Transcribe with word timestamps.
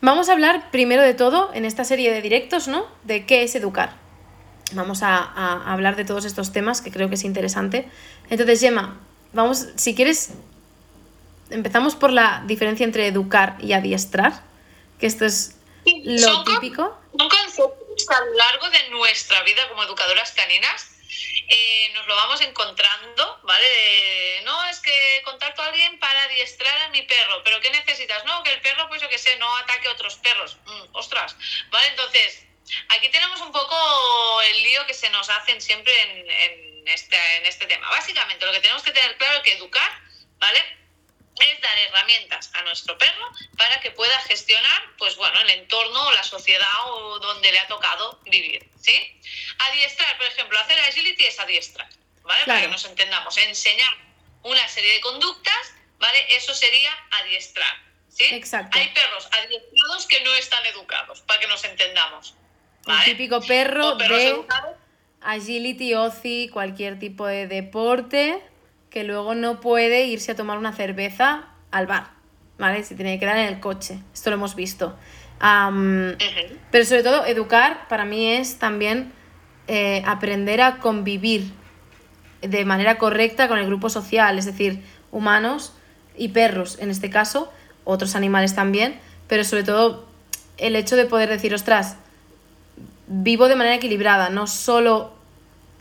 Vamos 0.00 0.28
a 0.28 0.32
hablar 0.32 0.70
primero 0.70 1.02
de 1.02 1.14
todo 1.14 1.50
en 1.54 1.64
esta 1.64 1.84
serie 1.84 2.12
de 2.12 2.22
directos, 2.22 2.68
¿no? 2.68 2.86
De 3.04 3.26
qué 3.26 3.42
es 3.42 3.54
educar. 3.54 3.96
Vamos 4.72 5.02
a, 5.02 5.16
a 5.16 5.72
hablar 5.72 5.96
de 5.96 6.04
todos 6.04 6.24
estos 6.24 6.52
temas 6.52 6.80
que 6.80 6.90
creo 6.90 7.08
que 7.08 7.14
es 7.14 7.24
interesante. 7.24 7.88
Entonces, 8.28 8.60
Gemma, 8.60 9.00
vamos, 9.32 9.68
si 9.76 9.94
quieres, 9.94 10.30
empezamos 11.50 11.94
por 11.94 12.12
la 12.12 12.42
diferencia 12.46 12.84
entre 12.84 13.06
educar 13.06 13.56
y 13.60 13.72
adiestrar, 13.72 14.42
que 14.98 15.06
esto 15.06 15.24
es 15.24 15.56
lo 15.84 16.44
típico. 16.44 16.98
Son 17.16 17.28
conceptos 17.28 18.06
a 18.10 18.24
lo 18.24 18.34
largo 18.34 18.70
de 18.70 18.90
nuestra 18.90 19.42
vida 19.44 19.62
como 19.70 19.82
educadoras 19.84 20.32
caninas 20.32 20.95
eh, 21.48 21.90
nos 21.94 22.06
lo 22.06 22.14
vamos 22.16 22.40
encontrando, 22.40 23.40
¿vale? 23.42 24.42
no, 24.44 24.64
es 24.64 24.80
que 24.80 25.22
contacto 25.24 25.62
a 25.62 25.66
alguien 25.66 25.98
para 25.98 26.22
adiestrar 26.24 26.76
a 26.82 26.88
mi 26.90 27.02
perro, 27.02 27.42
pero 27.44 27.60
¿qué 27.60 27.70
necesitas? 27.70 28.24
No, 28.24 28.42
que 28.42 28.52
el 28.52 28.60
perro, 28.60 28.88
pues 28.88 29.02
yo 29.02 29.08
que 29.08 29.18
sé, 29.18 29.36
no 29.36 29.56
ataque 29.56 29.88
a 29.88 29.92
otros 29.92 30.16
perros. 30.16 30.56
Mm, 30.64 30.82
ostras, 30.92 31.36
¿vale? 31.70 31.88
Entonces, 31.88 32.46
aquí 32.88 33.08
tenemos 33.10 33.40
un 33.40 33.52
poco 33.52 34.42
el 34.42 34.62
lío 34.62 34.86
que 34.86 34.94
se 34.94 35.10
nos 35.10 35.28
hacen 35.28 35.60
siempre 35.60 35.92
en, 36.00 36.88
este, 36.88 37.36
en 37.36 37.46
este 37.46 37.66
tema. 37.66 37.88
Básicamente, 37.90 38.46
lo 38.46 38.52
que 38.52 38.60
tenemos 38.60 38.82
que 38.82 38.92
tener 38.92 39.16
claro 39.16 39.38
es 39.38 39.42
que 39.42 39.52
educar, 39.54 40.00
¿vale? 40.38 40.85
Es 41.38 41.60
dar 41.60 41.78
herramientas 41.78 42.50
a 42.54 42.62
nuestro 42.62 42.96
perro 42.96 43.30
para 43.56 43.80
que 43.80 43.90
pueda 43.90 44.18
gestionar, 44.20 44.82
pues 44.98 45.16
bueno, 45.16 45.40
el 45.40 45.50
entorno 45.50 46.06
o 46.06 46.12
la 46.12 46.22
sociedad 46.22 46.68
o 46.86 47.18
donde 47.18 47.52
le 47.52 47.58
ha 47.58 47.66
tocado 47.66 48.20
vivir, 48.24 48.68
¿sí? 48.80 49.20
Adiestrar, 49.70 50.16
por 50.16 50.26
ejemplo, 50.26 50.58
hacer 50.58 50.78
agility 50.80 51.24
es 51.24 51.38
adiestrar, 51.38 51.88
¿vale? 52.22 52.44
Para 52.46 52.62
que 52.62 52.68
nos 52.68 52.84
entendamos, 52.84 53.36
enseñar 53.38 53.92
una 54.42 54.66
serie 54.68 54.94
de 54.94 55.00
conductas, 55.00 55.74
¿vale? 55.98 56.24
Eso 56.36 56.54
sería 56.54 56.90
adiestrar, 57.22 57.76
¿sí? 58.08 58.24
Exacto. 58.32 58.78
Hay 58.78 58.88
perros 58.88 59.28
adiestrados 59.32 60.06
que 60.06 60.20
no 60.24 60.34
están 60.34 60.64
educados, 60.66 61.20
para 61.22 61.40
que 61.40 61.46
nos 61.48 61.64
entendamos. 61.64 62.34
El 62.86 63.04
típico 63.04 63.40
perro 63.40 63.96
de 63.96 64.44
agility, 65.20 65.94
OCI, 65.94 66.48
cualquier 66.50 66.98
tipo 66.98 67.26
de 67.26 67.48
deporte 67.48 68.40
que 68.96 69.04
luego 69.04 69.34
no 69.34 69.60
puede 69.60 70.06
irse 70.06 70.32
a 70.32 70.36
tomar 70.36 70.56
una 70.56 70.72
cerveza 70.72 71.48
al 71.70 71.86
bar, 71.86 72.12
¿vale? 72.56 72.82
Se 72.82 72.94
tiene 72.94 73.12
que 73.12 73.20
quedar 73.20 73.36
en 73.36 73.48
el 73.48 73.60
coche. 73.60 73.98
Esto 74.14 74.30
lo 74.30 74.36
hemos 74.36 74.54
visto. 74.54 74.96
Pero 75.38 76.84
sobre 76.86 77.02
todo, 77.02 77.26
educar 77.26 77.88
para 77.88 78.06
mí 78.06 78.32
es 78.32 78.58
también 78.58 79.12
eh, 79.68 80.02
aprender 80.06 80.62
a 80.62 80.78
convivir 80.78 81.52
de 82.40 82.64
manera 82.64 82.96
correcta 82.96 83.48
con 83.48 83.58
el 83.58 83.66
grupo 83.66 83.90
social, 83.90 84.38
es 84.38 84.46
decir, 84.46 84.82
humanos 85.12 85.74
y 86.16 86.28
perros 86.28 86.78
en 86.80 86.88
este 86.88 87.10
caso, 87.10 87.52
otros 87.84 88.16
animales 88.16 88.54
también, 88.54 88.98
pero 89.28 89.44
sobre 89.44 89.64
todo 89.64 90.06
el 90.56 90.74
hecho 90.74 90.96
de 90.96 91.04
poder 91.04 91.28
decir, 91.28 91.52
ostras, 91.52 91.96
vivo 93.08 93.48
de 93.48 93.56
manera 93.56 93.76
equilibrada, 93.76 94.30
no 94.30 94.46
solo 94.46 95.12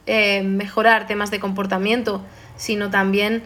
eh, 0.05 0.43
mejorar 0.43 1.07
temas 1.07 1.31
de 1.31 1.39
comportamiento, 1.39 2.21
sino 2.57 2.89
también 2.89 3.43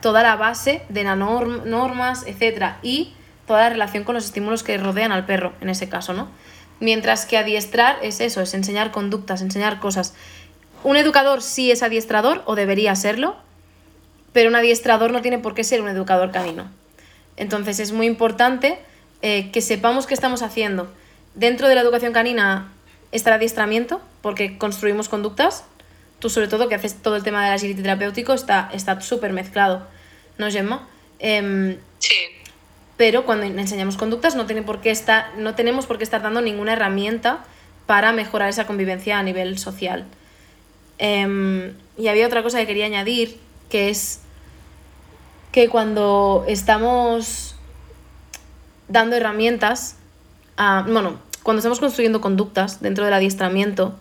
toda 0.00 0.22
la 0.22 0.36
base 0.36 0.82
de 0.88 1.04
las 1.04 1.16
normas, 1.16 2.24
etcétera, 2.26 2.78
y 2.82 3.14
toda 3.46 3.62
la 3.62 3.68
relación 3.70 4.04
con 4.04 4.14
los 4.14 4.24
estímulos 4.24 4.62
que 4.62 4.76
rodean 4.78 5.12
al 5.12 5.26
perro, 5.26 5.52
en 5.60 5.68
ese 5.68 5.88
caso, 5.88 6.12
¿no? 6.12 6.28
Mientras 6.80 7.26
que 7.26 7.38
adiestrar 7.38 7.98
es 8.02 8.20
eso, 8.20 8.40
es 8.40 8.54
enseñar 8.54 8.90
conductas, 8.90 9.40
enseñar 9.40 9.78
cosas. 9.78 10.14
Un 10.82 10.96
educador 10.96 11.42
sí 11.42 11.70
es 11.70 11.82
adiestrador, 11.82 12.42
o 12.44 12.56
debería 12.56 12.96
serlo, 12.96 13.36
pero 14.32 14.48
un 14.48 14.56
adiestrador 14.56 15.12
no 15.12 15.22
tiene 15.22 15.38
por 15.38 15.54
qué 15.54 15.62
ser 15.62 15.80
un 15.80 15.88
educador 15.88 16.32
canino. 16.32 16.64
Entonces 17.36 17.78
es 17.78 17.92
muy 17.92 18.06
importante 18.06 18.78
eh, 19.22 19.50
que 19.52 19.60
sepamos 19.60 20.06
qué 20.06 20.14
estamos 20.14 20.42
haciendo. 20.42 20.92
Dentro 21.34 21.68
de 21.68 21.76
la 21.76 21.80
educación 21.80 22.12
canina 22.12 22.72
está 23.12 23.30
el 23.30 23.36
adiestramiento, 23.36 24.00
porque 24.20 24.58
construimos 24.58 25.08
conductas, 25.08 25.64
tú 26.22 26.30
sobre 26.30 26.46
todo 26.46 26.68
que 26.68 26.76
haces 26.76 26.94
todo 26.94 27.16
el 27.16 27.24
tema 27.24 27.44
del 27.44 27.52
agility 27.52 27.82
terapéutico, 27.82 28.32
está 28.32 29.00
súper 29.00 29.32
mezclado, 29.32 29.88
¿no, 30.38 30.48
Gemma? 30.48 30.88
Em, 31.18 31.78
sí. 31.98 32.14
Pero 32.96 33.26
cuando 33.26 33.44
enseñamos 33.44 33.96
conductas 33.96 34.36
no, 34.36 34.46
tiene 34.46 34.62
por 34.62 34.80
qué 34.80 34.92
estar, 34.92 35.36
no 35.36 35.56
tenemos 35.56 35.86
por 35.86 35.98
qué 35.98 36.04
estar 36.04 36.22
dando 36.22 36.40
ninguna 36.40 36.74
herramienta 36.74 37.42
para 37.86 38.12
mejorar 38.12 38.48
esa 38.50 38.68
convivencia 38.68 39.18
a 39.18 39.24
nivel 39.24 39.58
social. 39.58 40.04
Em, 40.98 41.74
y 41.98 42.06
había 42.06 42.28
otra 42.28 42.44
cosa 42.44 42.60
que 42.60 42.68
quería 42.68 42.86
añadir, 42.86 43.40
que 43.68 43.90
es 43.90 44.20
que 45.50 45.68
cuando 45.68 46.44
estamos 46.46 47.56
dando 48.86 49.16
herramientas, 49.16 49.96
bueno, 50.56 51.18
cuando 51.42 51.58
estamos 51.58 51.80
construyendo 51.80 52.20
conductas 52.20 52.80
dentro 52.80 53.04
del 53.04 53.14
adiestramiento, 53.14 53.98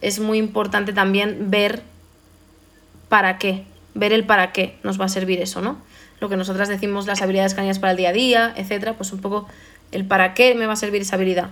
es 0.00 0.20
muy 0.20 0.38
importante 0.38 0.92
también 0.92 1.50
ver 1.50 1.82
para 3.08 3.38
qué, 3.38 3.64
ver 3.94 4.12
el 4.12 4.24
para 4.24 4.52
qué 4.52 4.76
nos 4.82 5.00
va 5.00 5.06
a 5.06 5.08
servir 5.08 5.40
eso, 5.40 5.60
¿no? 5.60 5.78
Lo 6.20 6.28
que 6.28 6.36
nosotras 6.36 6.68
decimos 6.68 7.06
las 7.06 7.22
habilidades 7.22 7.54
caninas 7.54 7.78
para 7.78 7.92
el 7.92 7.96
día 7.96 8.10
a 8.10 8.12
día, 8.12 8.54
etcétera, 8.56 8.94
pues 8.94 9.12
un 9.12 9.20
poco 9.20 9.48
el 9.92 10.04
para 10.04 10.34
qué 10.34 10.54
me 10.54 10.66
va 10.66 10.72
a 10.74 10.76
servir 10.76 11.02
esa 11.02 11.16
habilidad. 11.16 11.50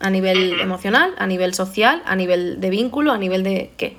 A 0.00 0.10
nivel 0.10 0.60
emocional, 0.60 1.14
a 1.18 1.26
nivel 1.26 1.54
social, 1.54 2.02
a 2.06 2.16
nivel 2.16 2.60
de 2.60 2.70
vínculo, 2.70 3.12
a 3.12 3.18
nivel 3.18 3.42
de 3.44 3.70
qué. 3.76 3.96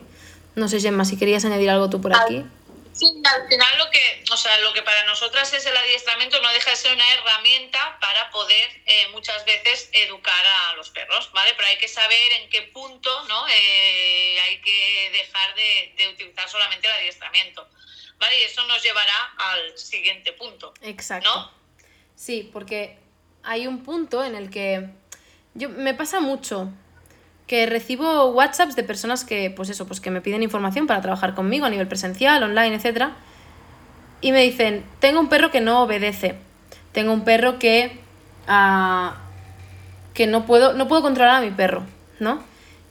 No 0.56 0.68
sé, 0.68 0.80
Gemma, 0.80 1.06
si 1.06 1.18
querías 1.18 1.46
añadir 1.46 1.70
algo 1.70 1.90
tú 1.90 2.02
por 2.02 2.14
aquí. 2.16 2.46
Sí, 2.94 3.08
al 3.24 3.48
final 3.48 3.78
lo 3.80 3.90
que, 3.90 4.24
o 4.32 4.38
sea, 4.38 4.60
lo 4.60 4.72
que 4.72 4.84
para 4.84 5.04
nosotras 5.06 5.52
es 5.54 5.66
el 5.66 5.76
adiestramiento 5.76 6.40
no 6.42 6.50
deja 6.54 6.70
de 6.70 6.76
ser 6.76 6.94
una 6.94 7.14
herramienta 7.14 7.98
para 8.00 8.30
poder 8.30 8.82
eh, 8.86 9.08
muchas 9.10 9.44
veces 9.46 9.90
educar 9.94 10.46
a 10.46 10.74
los 10.76 10.92
perros, 10.92 11.32
¿vale? 11.34 11.54
Pero 11.58 11.68
hay 11.70 11.78
que 11.78 11.88
saber 11.88 12.32
en 12.40 12.50
qué 12.52 12.62
punto, 12.62 13.10
¿no? 13.28 13.48
Eh, 13.50 14.40
hay 14.42 14.62
que 14.62 15.10
dejar 15.12 15.56
de, 15.56 15.94
de, 15.98 16.10
utilizar 16.10 16.48
solamente 16.48 16.88
el 16.88 16.94
adiestramiento, 16.94 17.68
¿vale? 18.20 18.40
Y 18.42 18.44
eso 18.44 18.64
nos 18.68 18.84
llevará 18.84 19.34
al 19.38 19.76
siguiente 19.78 20.32
punto. 20.34 20.76
Exacto. 20.82 21.34
¿no? 21.34 21.52
Sí, 22.16 22.48
porque 22.54 23.00
hay 23.42 23.66
un 23.66 23.84
punto 23.84 24.24
en 24.24 24.36
el 24.36 24.52
que 24.52 24.88
yo 25.56 25.70
me 25.70 25.96
pasa 25.96 26.20
mucho 26.20 26.72
que 27.48 27.66
recibo 27.66 28.30
WhatsApps 28.32 28.76
de 28.76 28.84
personas 28.84 29.26
que, 29.26 29.52
pues 29.52 29.70
eso, 29.70 29.86
pues 29.86 30.00
que 30.00 30.12
me 30.12 30.22
piden 30.22 30.44
información 30.44 30.88
para 30.88 31.02
trabajar 31.02 31.36
conmigo 31.36 31.66
a 31.66 31.70
nivel 31.70 31.88
presencial, 31.88 32.42
online, 32.44 32.76
etc. 32.76 33.10
Y 34.22 34.32
me 34.32 34.42
dicen, 34.42 34.84
tengo 35.00 35.20
un 35.20 35.30
perro 35.30 35.52
que 35.52 35.62
no 35.62 35.82
obedece, 35.84 36.36
tengo 36.94 37.12
un 37.12 37.24
perro 37.24 37.60
que, 37.60 38.00
ah, 38.48 39.18
que 40.14 40.28
no, 40.28 40.46
puedo, 40.46 40.74
no 40.74 40.88
puedo 40.88 41.02
controlar 41.02 41.36
a 41.36 41.42
mi 41.42 41.52
perro, 41.52 41.84
¿no? 42.20 42.42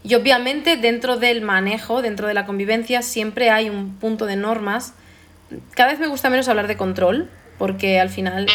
Y 0.04 0.14
obviamente 0.14 0.76
dentro 0.76 1.16
del 1.16 1.42
manejo, 1.42 2.02
dentro 2.02 2.26
de 2.26 2.34
la 2.34 2.44
convivencia, 2.44 3.02
siempre 3.02 3.50
hay 3.50 3.70
un 3.70 3.96
punto 3.96 4.26
de 4.26 4.36
normas. 4.36 4.94
Cada 5.74 5.90
vez 5.90 6.00
me 6.00 6.08
gusta 6.08 6.28
menos 6.28 6.48
hablar 6.48 6.66
de 6.66 6.76
control, 6.76 7.30
porque 7.58 8.00
al 8.00 8.10
final... 8.10 8.46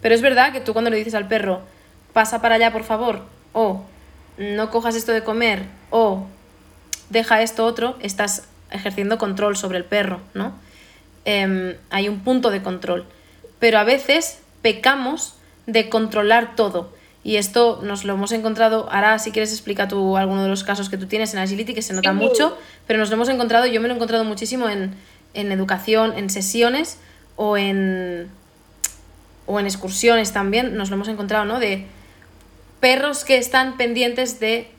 Pero 0.00 0.14
es 0.14 0.20
verdad 0.20 0.52
que 0.52 0.60
tú 0.60 0.72
cuando 0.72 0.90
le 0.90 0.98
dices 0.98 1.14
al 1.14 1.26
perro, 1.26 1.62
pasa 2.12 2.40
para 2.40 2.56
allá 2.56 2.72
por 2.72 2.84
favor, 2.84 3.22
o 3.52 3.84
no 4.38 4.70
cojas 4.70 4.96
esto 4.96 5.12
de 5.12 5.22
comer 5.22 5.64
o 5.90 6.26
deja 7.10 7.42
esto 7.42 7.64
otro, 7.64 7.96
estás 8.00 8.48
ejerciendo 8.70 9.18
control 9.18 9.56
sobre 9.56 9.78
el 9.78 9.84
perro, 9.84 10.20
¿no? 10.34 10.54
Em, 11.24 11.76
hay 11.90 12.08
un 12.08 12.20
punto 12.20 12.50
de 12.50 12.62
control. 12.62 13.06
Pero 13.58 13.78
a 13.78 13.84
veces 13.84 14.40
pecamos 14.62 15.34
de 15.66 15.88
controlar 15.88 16.56
todo. 16.56 16.92
Y 17.22 17.36
esto 17.36 17.80
nos 17.82 18.04
lo 18.04 18.12
hemos 18.12 18.32
encontrado, 18.32 18.86
ahora 18.90 19.18
si 19.18 19.30
quieres 19.30 19.50
explica 19.50 19.88
tú 19.88 20.18
alguno 20.18 20.42
de 20.42 20.48
los 20.50 20.62
casos 20.62 20.90
que 20.90 20.98
tú 20.98 21.06
tienes 21.06 21.32
en 21.32 21.40
Agility, 21.40 21.72
que 21.72 21.80
se 21.80 21.94
nota 21.94 22.12
mucho, 22.12 22.58
pero 22.86 22.98
nos 22.98 23.08
lo 23.08 23.14
hemos 23.14 23.30
encontrado, 23.30 23.64
yo 23.64 23.80
me 23.80 23.88
lo 23.88 23.94
he 23.94 23.96
encontrado 23.96 24.24
muchísimo 24.24 24.68
en, 24.68 24.94
en 25.32 25.50
educación, 25.50 26.12
en 26.18 26.28
sesiones 26.28 26.98
o 27.36 27.56
en, 27.56 28.28
o 29.46 29.58
en 29.58 29.64
excursiones 29.64 30.34
también, 30.34 30.76
nos 30.76 30.90
lo 30.90 30.96
hemos 30.96 31.08
encontrado, 31.08 31.46
¿no? 31.46 31.60
De 31.60 31.86
perros 32.84 33.24
que 33.24 33.38
están 33.38 33.78
pendientes 33.78 34.40
de 34.40 34.70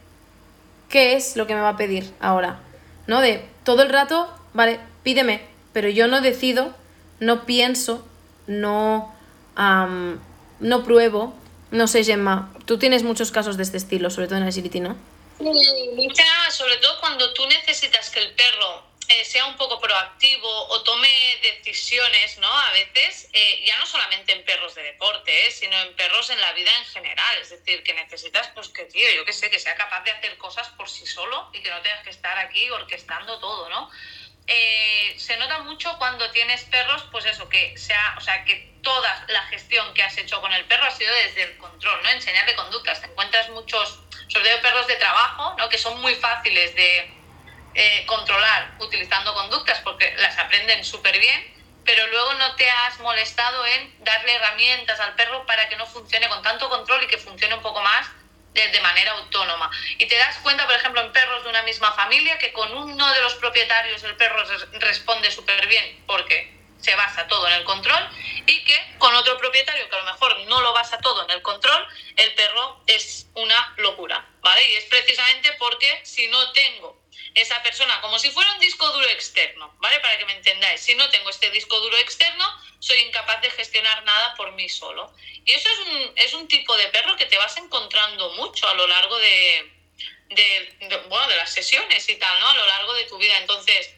qué 0.90 1.16
es 1.16 1.36
lo 1.36 1.48
que 1.48 1.56
me 1.56 1.62
va 1.62 1.70
a 1.70 1.76
pedir 1.76 2.14
ahora, 2.20 2.60
¿no? 3.08 3.20
De 3.20 3.44
todo 3.64 3.82
el 3.82 3.90
rato, 3.90 4.32
vale, 4.54 4.80
pídeme, 5.02 5.42
pero 5.74 5.90
yo 5.90 6.08
no 6.08 6.22
decido, 6.22 6.76
no 7.20 7.48
pienso, 7.48 8.08
no, 8.46 9.12
no 10.60 10.84
pruebo. 10.84 11.34
No 11.72 11.88
sé, 11.88 12.04
Gemma, 12.04 12.54
tú 12.66 12.78
tienes 12.78 13.02
muchos 13.02 13.32
casos 13.32 13.58
de 13.58 13.64
este 13.64 13.78
estilo, 13.78 14.12
sobre 14.12 14.28
todo 14.28 14.38
en 14.38 14.44
Agility, 14.44 14.82
¿no? 14.82 14.96
Mucha, 15.40 16.26
sobre 16.52 16.78
todo 16.78 17.00
cuando 17.00 17.34
tú 17.34 17.42
necesitas 17.48 18.12
que 18.12 18.20
el 18.20 18.36
perro 18.36 18.84
eh, 19.10 19.26
sea 19.26 19.46
un 19.46 19.56
poco 19.56 19.80
proactivo 19.80 20.68
o 20.70 20.84
tome 20.84 21.10
decisiones, 21.42 22.38
¿no? 22.40 22.48
A 22.48 22.72
veces, 22.72 23.30
eh, 23.34 23.64
ya 23.66 23.78
no 23.78 23.86
solamente 23.86 24.34
en 24.34 24.44
perros 24.44 24.76
de 24.76 24.84
deporte, 24.84 25.48
¿eh? 25.48 25.52
sino 25.52 25.78
en 25.82 25.96
perros 25.96 26.30
en 26.30 26.42
la 26.42 26.54
vida 26.54 26.72
en 26.78 26.86
general. 26.86 27.38
Es 27.42 27.50
decir, 27.50 27.84
que 27.84 27.94
necesitas, 27.94 28.48
pues 28.50 28.70
que, 28.70 28.86
tío, 28.86 29.10
yo 29.16 29.26
qué 29.26 29.34
sé, 29.34 29.50
que 29.50 29.60
sea 29.60 29.76
capaz 29.76 30.04
de 30.04 30.12
hacer 30.12 30.38
cosas 30.38 30.68
por 30.70 30.90
sí 30.90 31.06
solo 31.06 31.50
y 31.54 31.62
que 31.62 31.70
no 31.70 31.82
tengas 31.82 32.04
que 32.04 32.10
estar 32.10 32.38
aquí 32.38 32.70
orquestando 32.70 33.40
todo, 33.40 33.70
¿no? 33.70 33.92
eh, 34.48 35.16
se 35.18 35.38
nota 35.38 35.60
mucho 35.60 35.98
cuando 35.98 36.30
tienes 36.32 36.64
perros, 36.66 37.04
pues 37.12 37.26
eso, 37.26 37.50
que 37.50 37.78
sea, 37.78 38.16
o 38.18 38.22
sea, 38.22 38.44
que 38.46 38.74
toda 38.84 39.26
la 39.30 39.42
gestión 39.48 39.94
que 39.94 40.04
has 40.04 40.18
hecho 40.18 40.40
con 40.42 40.54
el 40.54 40.66
perro 40.66 40.86
ha 40.86 40.92
sido 40.92 41.14
desde 41.16 41.44
el 41.44 41.58
control, 41.58 42.02
¿no? 42.04 42.10
Enseñarle 42.10 42.56
conductas. 42.56 43.02
Te 43.02 43.08
encuentras 43.08 43.50
muchos, 43.50 44.00
sobre 44.28 44.50
todo 44.50 44.62
perros 44.62 44.88
de 44.88 44.96
trabajo, 44.96 45.56
¿no? 45.58 45.68
Que 45.70 45.80
son 45.80 46.00
muy 46.02 46.14
fáciles 46.16 46.76
de 46.76 47.12
eh, 47.76 48.06
controlar 48.06 48.76
utilizando 48.80 49.34
conductas 49.34 49.80
porque 49.82 50.14
las 50.18 50.38
aprenden 50.38 50.84
súper 50.86 51.20
bien, 51.20 51.54
pero 51.84 52.08
luego 52.08 52.34
no 52.36 52.56
te 52.56 52.70
has 52.70 53.00
molestado 53.00 53.66
en 53.66 54.04
darle 54.04 54.34
herramientas 54.34 55.00
al 55.00 55.14
perro 55.16 55.46
para 55.46 55.68
que 55.70 55.76
no 55.76 55.86
funcione 55.86 56.28
con 56.30 56.42
tanto 56.42 56.70
control 56.70 57.04
y 57.04 57.08
que 57.08 57.18
funcione 57.18 57.54
un 57.54 57.62
poco 57.62 57.82
más 57.82 58.08
de, 58.54 58.80
manera 58.80 59.12
autónoma. 59.12 59.70
Y 59.98 60.06
te 60.06 60.18
das 60.18 60.38
cuenta, 60.38 60.66
por 60.66 60.76
ejemplo, 60.76 61.02
en 61.02 61.12
perros 61.12 61.44
de 61.44 61.50
una 61.50 61.64
misma 61.64 61.92
familia, 61.92 62.38
que 62.38 62.54
con 62.54 62.72
uno 62.76 63.14
de 63.14 63.22
los 63.22 63.36
propietarios 63.36 64.02
el 64.04 64.16
perro 64.16 64.44
responde 64.80 65.30
súper 65.30 65.68
bien 65.68 66.04
porque 66.08 66.56
se 66.80 66.96
basa 66.96 67.28
todo 67.28 67.48
en 67.48 67.56
el 67.56 67.64
control 67.64 68.10
y 68.46 68.64
que 68.64 68.96
con 69.00 69.14
otro 69.16 69.38
propietario 69.38 69.90
que 69.90 69.96
a 69.96 70.00
lo 70.00 70.06
mejor 70.06 70.40
no 70.48 70.62
lo 70.62 70.72
basa 70.72 70.98
todo 71.00 71.24
en 71.24 71.32
el 71.32 71.42
control, 71.42 71.88
el 72.16 72.34
perro 72.36 72.82
es 72.88 73.28
una 73.34 73.74
locura, 73.78 74.26
¿vale? 74.42 74.64
Y 74.70 74.76
es 74.76 74.86
precisamente 74.86 75.52
porque 75.54 76.02
si 76.06 76.28
no 76.28 76.52
tengo 76.52 77.05
esa 77.36 77.62
persona 77.62 78.00
como 78.02 78.18
si 78.18 78.32
fuera 78.32 78.52
un 78.54 78.60
disco 78.60 78.90
duro 78.92 79.08
externo, 79.10 79.76
¿vale? 79.80 80.00
Para 80.00 80.18
que 80.18 80.26
me 80.26 80.34
entendáis, 80.34 80.82
si 80.82 80.96
no 80.96 81.10
tengo 81.10 81.30
este 81.30 81.52
disco 81.52 81.78
duro 81.82 81.98
externo, 81.98 82.46
soy 82.80 82.98
incapaz 83.00 83.42
de 83.42 83.52
gestionar 83.52 84.04
nada 84.06 84.34
por 84.36 84.54
mí 84.54 84.70
solo. 84.70 85.14
Y 85.44 85.52
eso 85.52 85.70
es 85.70 85.80
un, 85.80 86.12
es 86.16 86.34
un 86.34 86.48
tipo 86.48 86.76
de 86.78 86.88
perro 86.88 87.18
que 87.18 87.26
te 87.26 87.38
vas 87.38 87.58
encontrando 87.58 88.32
mucho 88.34 88.68
a 88.68 88.74
lo 88.74 88.88
largo 88.88 89.18
de, 89.20 89.72
de, 90.30 90.98
bueno, 91.10 91.28
de 91.28 91.36
las 91.36 91.52
sesiones 91.52 92.08
y 92.08 92.16
tal, 92.16 92.40
¿no? 92.40 92.48
A 92.48 92.56
lo 92.56 92.66
largo 92.66 92.94
de 92.94 93.04
tu 93.04 93.18
vida. 93.18 93.38
Entonces, 93.38 93.94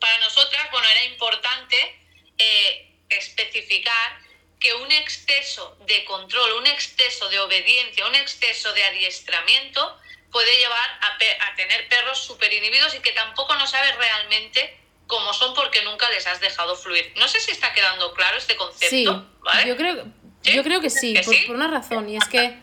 para 0.00 0.16
nosotras, 0.18 0.70
bueno, 0.70 0.88
era 0.88 1.04
importante 1.04 2.00
eh, 2.38 2.90
especificar 3.10 4.20
que 4.58 4.72
un 4.72 4.90
exceso 4.90 5.76
de 5.80 6.02
control, 6.06 6.52
un 6.54 6.66
exceso 6.66 7.28
de 7.28 7.38
obediencia, 7.40 8.06
un 8.06 8.14
exceso 8.14 8.72
de 8.72 8.84
adiestramiento 8.84 10.00
puede 10.34 10.58
llevar 10.58 10.90
a, 11.00 11.46
a 11.46 11.54
tener 11.54 11.88
perros 11.88 12.18
súper 12.18 12.52
inhibidos 12.52 12.92
y 12.96 12.98
que 12.98 13.12
tampoco 13.12 13.54
no 13.54 13.68
sabes 13.68 13.96
realmente 13.96 14.76
como 15.06 15.32
son 15.32 15.54
porque 15.54 15.84
nunca 15.84 16.10
les 16.10 16.26
has 16.26 16.40
dejado 16.40 16.74
fluir. 16.74 17.12
No 17.16 17.28
sé 17.28 17.38
si 17.38 17.52
está 17.52 17.72
quedando 17.72 18.12
claro 18.14 18.36
este 18.36 18.56
concepto. 18.56 18.90
Sí, 18.90 19.04
yo, 19.04 19.76
creo, 19.76 20.04
yo 20.42 20.62
creo 20.64 20.80
que 20.80 20.90
sí, 20.90 21.14
por, 21.46 21.54
una 21.54 21.68
razón, 21.68 22.08
y 22.08 22.16
es 22.16 22.24
que 22.24 22.58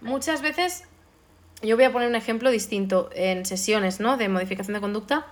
muchas 0.00 0.40
veces, 0.40 0.84
yo 1.60 1.76
voy 1.76 1.84
a 1.84 1.92
poner 1.92 2.08
un 2.08 2.14
ejemplo 2.14 2.50
distinto 2.50 3.10
en 3.12 3.44
sesiones 3.44 4.00
¿no? 4.00 4.16
de 4.16 4.30
modificación 4.30 4.72
de 4.72 4.80
conducta, 4.80 5.26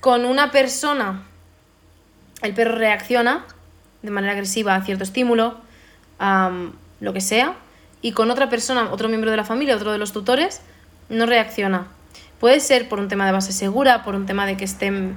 con 0.00 0.24
una 0.24 0.50
persona 0.50 1.26
el 2.40 2.54
perro 2.54 2.76
reacciona 2.76 3.46
de 4.00 4.10
manera 4.10 4.32
agresiva 4.32 4.74
a 4.74 4.82
cierto 4.82 5.04
estímulo, 5.04 5.60
lo 6.18 7.12
que 7.12 7.20
sea, 7.20 7.56
y 8.00 8.12
con 8.12 8.30
otra 8.30 8.48
persona, 8.48 8.90
otro 8.90 9.08
miembro 9.08 9.30
de 9.30 9.36
la 9.36 9.44
familia, 9.44 9.76
otro 9.76 9.92
de 9.92 9.98
los 9.98 10.12
tutores, 10.12 10.62
no 11.08 11.26
reacciona. 11.26 11.88
Puede 12.40 12.60
ser 12.60 12.88
por 12.88 13.00
un 13.00 13.08
tema 13.08 13.26
de 13.26 13.32
base 13.32 13.52
segura, 13.52 14.02
por 14.02 14.14
un 14.14 14.26
tema 14.26 14.46
de 14.46 14.56
que 14.56 14.64
estén 14.64 15.16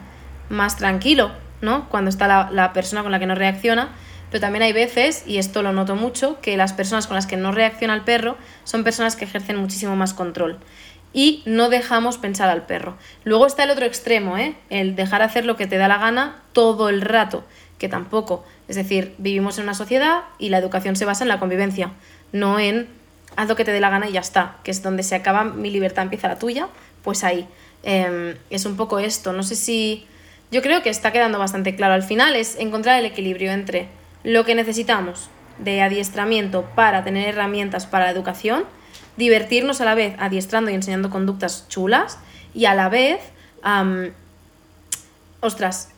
más 0.50 0.78
tranquilo, 0.78 1.32
¿no? 1.62 1.90
Cuando 1.90 2.10
está 2.10 2.50
la, 2.52 2.74
persona 2.74 3.04
con 3.04 3.12
la 3.12 3.20
que 3.20 3.26
no 3.26 3.36
reacciona. 3.36 3.90
Pero 4.30 4.42
también 4.42 4.64
hay 4.64 4.74
veces, 4.74 5.24
y 5.26 5.38
esto 5.38 5.64
lo 5.64 5.72
noto 5.72 5.96
mucho, 5.96 6.40
que 6.42 6.58
las 6.58 6.74
personas 6.74 7.08
con 7.08 7.16
las 7.16 7.28
que 7.28 7.38
no 7.38 7.52
reacciona 7.52 7.94
el 7.94 8.02
perro 8.02 8.38
son 8.66 8.84
personas 8.84 9.16
que 9.16 9.26
ejercen 9.26 9.58
muchísimo 9.58 9.96
más 9.96 10.14
control. 10.14 10.60
Y 11.14 11.44
no 11.46 11.70
dejamos 11.70 12.18
pensar 12.18 12.50
al 12.50 12.66
perro. 12.66 12.98
Luego 13.24 13.48
está 13.48 13.64
el 13.64 13.72
otro 13.72 13.86
extremo, 13.86 14.38
¿eh? 14.38 14.56
El 14.70 14.96
dejar 14.96 15.22
hacer 15.22 15.46
lo 15.46 15.56
que 15.56 15.66
te 15.66 15.78
da 15.78 15.88
la 15.88 15.98
gana 15.98 16.42
todo 16.52 16.90
el 16.90 17.02
rato, 17.02 17.46
que 17.78 17.88
tampoco. 17.88 18.46
Es 18.68 18.76
decir, 18.76 19.16
vivimos 19.18 19.58
en 19.58 19.64
una 19.64 19.74
sociedad 19.74 20.24
y 20.40 20.50
la 20.50 20.58
educación 20.58 20.98
se 20.98 21.06
basa 21.06 21.24
en 21.24 21.30
la 21.30 21.40
convivencia, 21.40 21.92
no 22.34 22.60
en 22.60 22.90
haz 23.38 23.48
lo 23.48 23.56
que 23.56 23.64
te 23.64 23.72
dé 23.72 23.80
la 23.80 23.90
gana 23.90 24.10
y 24.10 24.12
ya 24.12 24.20
está, 24.20 24.58
que 24.64 24.72
es 24.72 24.84
donde 24.84 25.04
se 25.04 25.16
acaba 25.16 25.46
mi 25.46 25.70
libertad, 25.70 26.04
empieza 26.04 26.28
la 26.28 26.40
tuya, 26.40 26.68
pues 27.04 27.24
ahí. 27.24 27.48
Em, 27.84 28.36
es 28.50 28.66
un 28.66 28.76
poco 28.76 29.00
esto. 29.00 29.32
No 29.32 29.44
sé 29.44 29.56
si 29.56 30.06
yo 30.52 30.62
creo 30.62 30.82
que 30.82 30.90
está 30.90 31.12
quedando 31.12 31.38
bastante 31.40 31.76
claro 31.76 31.94
al 31.94 32.04
final, 32.04 32.36
es 32.36 32.58
encontrar 32.58 33.00
el 33.00 33.06
equilibrio 33.06 33.52
entre 33.52 33.88
lo 34.24 34.44
que 34.44 34.56
necesitamos 34.56 35.30
de 35.60 35.82
adiestramiento 35.82 36.64
para 36.76 37.04
tener 37.04 37.30
herramientas 37.30 37.86
para 37.86 38.06
la 38.06 38.12
educación, 38.12 38.66
divertirnos 39.18 39.82
a 39.82 39.86
la 39.86 39.96
vez 39.96 40.16
adiestrando 40.20 40.72
y 40.72 40.74
enseñando 40.74 41.10
conductas 41.10 41.68
chulas 41.70 42.18
y 42.54 42.66
a 42.66 42.74
la 42.74 42.90
vez, 42.90 43.20
ostras, 45.42 45.92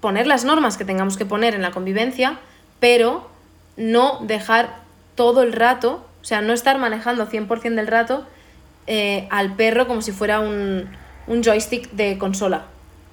poner 0.00 0.26
las 0.26 0.44
normas 0.44 0.76
que 0.76 0.84
tengamos 0.84 1.16
que 1.16 1.24
poner 1.24 1.54
en 1.54 1.62
la 1.62 1.70
convivencia, 1.70 2.38
pero 2.78 3.30
no 3.76 4.18
dejar 4.22 4.80
todo 5.14 5.42
el 5.42 5.52
rato, 5.52 6.06
o 6.20 6.24
sea, 6.24 6.40
no 6.40 6.52
estar 6.52 6.78
manejando 6.78 7.26
100% 7.26 7.74
del 7.74 7.86
rato 7.86 8.26
eh, 8.86 9.26
al 9.30 9.54
perro 9.56 9.86
como 9.86 10.02
si 10.02 10.12
fuera 10.12 10.40
un, 10.40 10.88
un 11.26 11.42
joystick 11.42 11.90
de 11.92 12.18
consola. 12.18 12.66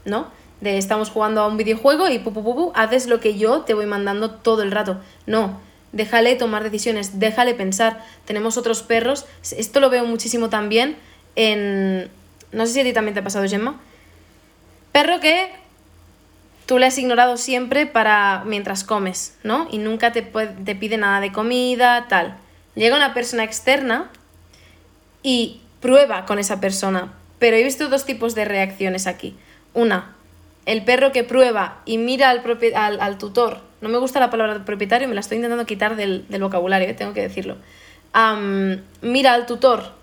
¿no? 0.08 0.28
De 0.62 0.80
estamos 0.80 1.12
jugando 1.12 1.42
a 1.42 1.48
un 1.48 1.58
videojuego 1.58 2.10
y 2.10 2.18
pu, 2.20 2.72
haces 2.74 3.08
lo 3.08 3.20
que 3.20 3.38
yo 3.38 3.62
te 3.62 3.76
voy 3.76 3.86
mandando 3.86 4.32
todo 4.32 4.64
el 4.64 4.72
rato. 4.72 5.00
No, 5.28 5.60
déjale 5.92 6.36
tomar 6.36 6.64
decisiones, 6.64 7.20
déjale 7.20 7.54
pensar. 7.54 8.04
Tenemos 8.26 8.58
otros 8.58 8.82
perros, 8.82 9.26
esto 9.44 9.80
lo 9.80 9.90
veo 9.92 10.06
muchísimo 10.06 10.50
también 10.50 10.98
en... 11.36 12.10
No 12.52 12.66
sé 12.66 12.74
si 12.74 12.80
a 12.80 12.84
ti 12.84 12.94
también 12.94 13.14
te 13.14 13.20
ha 13.20 13.24
pasado, 13.24 13.48
Gemma. 13.48 13.80
Perro 14.94 15.20
que 15.20 15.52
tú 16.66 16.80
le 16.80 16.86
has 16.86 16.98
ignorado 16.98 17.36
siempre 17.36 17.86
para 17.86 18.44
mientras 18.46 18.86
comes, 18.86 19.38
¿no? 19.44 19.68
Y 19.70 19.80
nunca 19.80 20.14
te 20.14 20.24
pide 20.24 20.98
nada 20.98 21.20
de 21.20 21.34
comida, 21.34 22.08
tal. 22.08 22.38
Llega 22.78 22.96
una 22.96 23.16
persona 23.16 23.44
externa 23.44 24.12
y 25.24 25.62
prueba 25.82 26.26
con 26.28 26.38
esa 26.38 26.62
persona. 26.62 27.12
Pero 27.40 27.58
he 27.58 27.64
visto 27.64 27.90
dos 27.90 28.06
tipos 28.06 28.36
de 28.36 28.46
reacciones 28.46 29.08
aquí. 29.08 29.36
Una, 29.74 30.16
el 30.68 30.84
perro 30.84 31.12
que 31.12 31.24
prueba 31.24 31.82
y 31.86 31.98
mira 31.98 32.30
al, 32.30 33.00
al, 33.02 33.18
tutor. 33.18 33.62
No 33.82 33.90
me 33.90 33.98
gusta 33.98 34.20
la 34.20 34.30
palabra 34.30 34.64
propietario, 34.64 35.08
me 35.08 35.16
la 35.16 35.22
estoy 35.22 35.38
intentando 35.38 35.66
quitar 35.66 35.96
del, 35.96 36.26
vocabulario, 36.40 36.88
eh, 36.88 36.94
tengo 36.94 37.14
que 37.14 37.22
decirlo. 37.22 37.58
mira 39.02 39.34
al 39.34 39.46
tutor, 39.48 39.94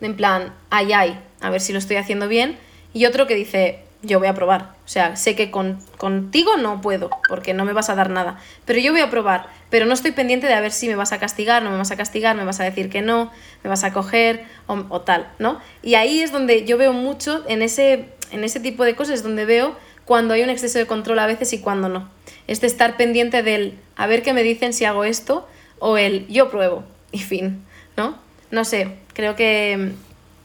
en 0.00 0.16
plan, 0.16 0.54
ay, 0.70 0.92
ay, 0.92 1.20
a 1.40 1.50
ver 1.50 1.60
si 1.60 1.72
lo 1.72 1.78
estoy 1.78 1.96
haciendo 1.96 2.26
bien. 2.26 2.58
Y 2.94 3.04
otro 3.04 3.26
que 3.26 3.34
dice, 3.34 3.84
yo 4.02 4.18
voy 4.18 4.28
a 4.28 4.34
probar. 4.34 4.74
O 4.84 4.88
sea, 4.88 5.16
sé 5.16 5.34
que 5.34 5.50
con, 5.50 5.78
contigo 5.96 6.56
no 6.56 6.80
puedo, 6.80 7.10
porque 7.28 7.54
no 7.54 7.64
me 7.64 7.72
vas 7.72 7.90
a 7.90 7.94
dar 7.94 8.10
nada. 8.10 8.38
Pero 8.64 8.78
yo 8.78 8.92
voy 8.92 9.00
a 9.00 9.10
probar. 9.10 9.48
Pero 9.70 9.86
no 9.86 9.94
estoy 9.94 10.12
pendiente 10.12 10.46
de 10.46 10.54
a 10.54 10.60
ver 10.60 10.72
si 10.72 10.88
me 10.88 10.94
vas 10.94 11.12
a 11.12 11.18
castigar, 11.18 11.62
no 11.62 11.70
me 11.70 11.76
vas 11.76 11.90
a 11.90 11.96
castigar, 11.96 12.36
me 12.36 12.44
vas 12.44 12.60
a 12.60 12.64
decir 12.64 12.88
que 12.90 13.02
no, 13.02 13.30
me 13.62 13.70
vas 13.70 13.84
a 13.84 13.92
coger 13.92 14.44
o, 14.66 15.00
tal, 15.02 15.28
¿no? 15.38 15.60
Y 15.82 15.94
ahí 15.94 16.22
es 16.22 16.32
donde 16.32 16.64
yo 16.64 16.78
veo 16.78 16.92
mucho 16.92 17.44
en 17.48 17.62
ese 17.62 18.08
en 18.30 18.44
ese 18.44 18.60
tipo 18.60 18.84
de 18.84 18.94
cosas 18.94 19.22
donde 19.22 19.46
veo 19.46 19.74
cuando 20.04 20.34
hay 20.34 20.42
un 20.42 20.50
exceso 20.50 20.78
de 20.78 20.86
control 20.86 21.18
a 21.18 21.26
veces 21.26 21.52
y 21.52 21.60
cuando 21.60 21.88
no. 21.88 22.10
Este 22.46 22.66
estar 22.66 22.96
pendiente 22.96 23.42
del 23.42 23.78
a 23.96 24.06
ver 24.06 24.22
qué 24.22 24.32
me 24.32 24.42
dicen 24.42 24.72
si 24.72 24.84
hago 24.84 25.04
esto 25.04 25.46
o 25.78 25.98
el 25.98 26.26
yo 26.28 26.50
pruebo 26.50 26.84
y 27.12 27.18
fin, 27.18 27.64
¿no? 27.96 28.18
No 28.50 28.64
sé, 28.64 28.96
creo 29.12 29.36
que 29.36 29.92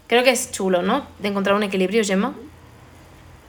creo 0.08 0.24
que 0.24 0.32
es 0.32 0.52
chulo, 0.52 0.82
¿no? 0.82 1.08
De 1.20 1.30
encontrar 1.30 1.56
un 1.56 1.64
equilibrio, 1.64 2.04
Gemma. 2.04 2.36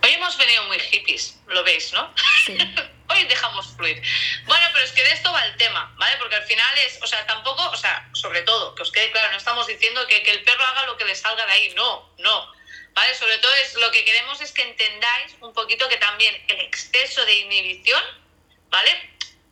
Hoy 0.05 0.11
hemos 0.13 0.37
venido 0.37 0.63
muy 0.69 0.79
hippies, 0.79 1.39
lo 1.55 1.65
veis, 1.65 1.93
¿no? 1.93 2.13
Sí. 2.45 2.59
Hoy 3.09 3.25
dejamos 3.25 3.69
fluir. 3.77 4.03
Bueno, 4.47 4.67
pero 4.73 4.85
es 4.85 4.93
que 4.93 5.05
de 5.05 5.13
esto 5.13 5.33
va 5.33 5.45
el 5.45 5.57
tema, 5.57 5.93
¿vale? 5.97 6.17
Porque 6.19 6.37
al 6.37 6.45
final 6.45 6.79
es, 6.79 7.01
o 7.03 7.07
sea, 7.07 7.27
tampoco, 7.27 7.63
o 7.71 7.77
sea, 7.77 8.09
sobre 8.13 8.43
todo, 8.43 8.75
que 8.75 8.83
os 8.83 8.91
quede 8.91 9.11
claro, 9.13 9.31
no 9.31 9.37
estamos 9.37 9.67
diciendo 9.67 10.07
que, 10.07 10.23
que 10.23 10.31
el 10.31 10.43
perro 10.43 10.65
haga 10.65 10.87
lo 10.87 10.97
que 10.97 11.05
le 11.05 11.15
salga 11.15 11.47
de 11.47 11.53
ahí, 11.53 11.75
no, 11.75 12.11
no 12.19 12.55
¿vale? 12.95 13.15
Sobre 13.15 13.39
todo 13.39 13.53
es, 13.55 13.75
lo 13.75 13.91
que 13.91 14.05
queremos 14.05 14.41
es 14.41 14.53
que 14.53 14.63
entendáis 14.63 15.37
un 15.41 15.53
poquito 15.53 15.89
que 15.89 15.97
también 15.97 16.35
el 16.49 16.61
exceso 16.61 17.25
de 17.27 17.35
inhibición, 17.41 18.03
¿vale? 18.71 18.91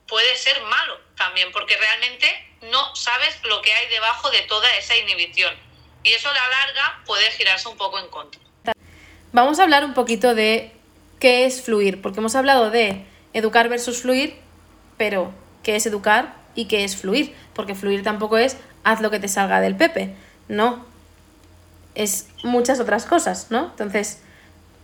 Puede 0.06 0.36
ser 0.36 0.60
malo 0.62 1.00
también, 1.16 1.50
porque 1.52 1.76
realmente 1.76 2.56
no 2.62 2.94
sabes 2.94 3.42
lo 3.44 3.60
que 3.62 3.72
hay 3.72 3.88
debajo 3.88 4.30
de 4.30 4.42
toda 4.42 4.74
esa 4.76 4.96
inhibición. 4.96 5.54
Y 6.04 6.12
eso 6.12 6.28
a 6.30 6.34
la 6.34 6.48
larga 6.48 7.02
puede 7.06 7.30
girarse 7.32 7.68
un 7.68 7.76
poco 7.76 7.98
en 7.98 8.08
contra. 8.08 8.40
Vamos 9.32 9.58
a 9.58 9.62
hablar 9.62 9.84
un 9.84 9.94
poquito 9.94 10.34
de 10.34 10.72
qué 11.22 11.44
es 11.44 11.62
fluir, 11.62 12.02
porque 12.02 12.18
hemos 12.18 12.34
hablado 12.34 12.72
de 12.72 13.06
educar 13.32 13.68
versus 13.68 14.02
fluir, 14.02 14.34
pero 14.98 15.32
¿qué 15.62 15.76
es 15.76 15.86
educar 15.86 16.34
y 16.56 16.64
qué 16.66 16.82
es 16.82 16.96
fluir? 16.96 17.32
Porque 17.54 17.76
fluir 17.76 18.02
tampoco 18.02 18.38
es 18.38 18.56
haz 18.82 19.00
lo 19.00 19.08
que 19.12 19.20
te 19.20 19.28
salga 19.28 19.60
del 19.60 19.76
pepe. 19.76 20.16
No, 20.48 20.84
es 21.94 22.26
muchas 22.42 22.80
otras 22.80 23.04
cosas, 23.06 23.52
¿no? 23.52 23.66
Entonces, 23.66 24.20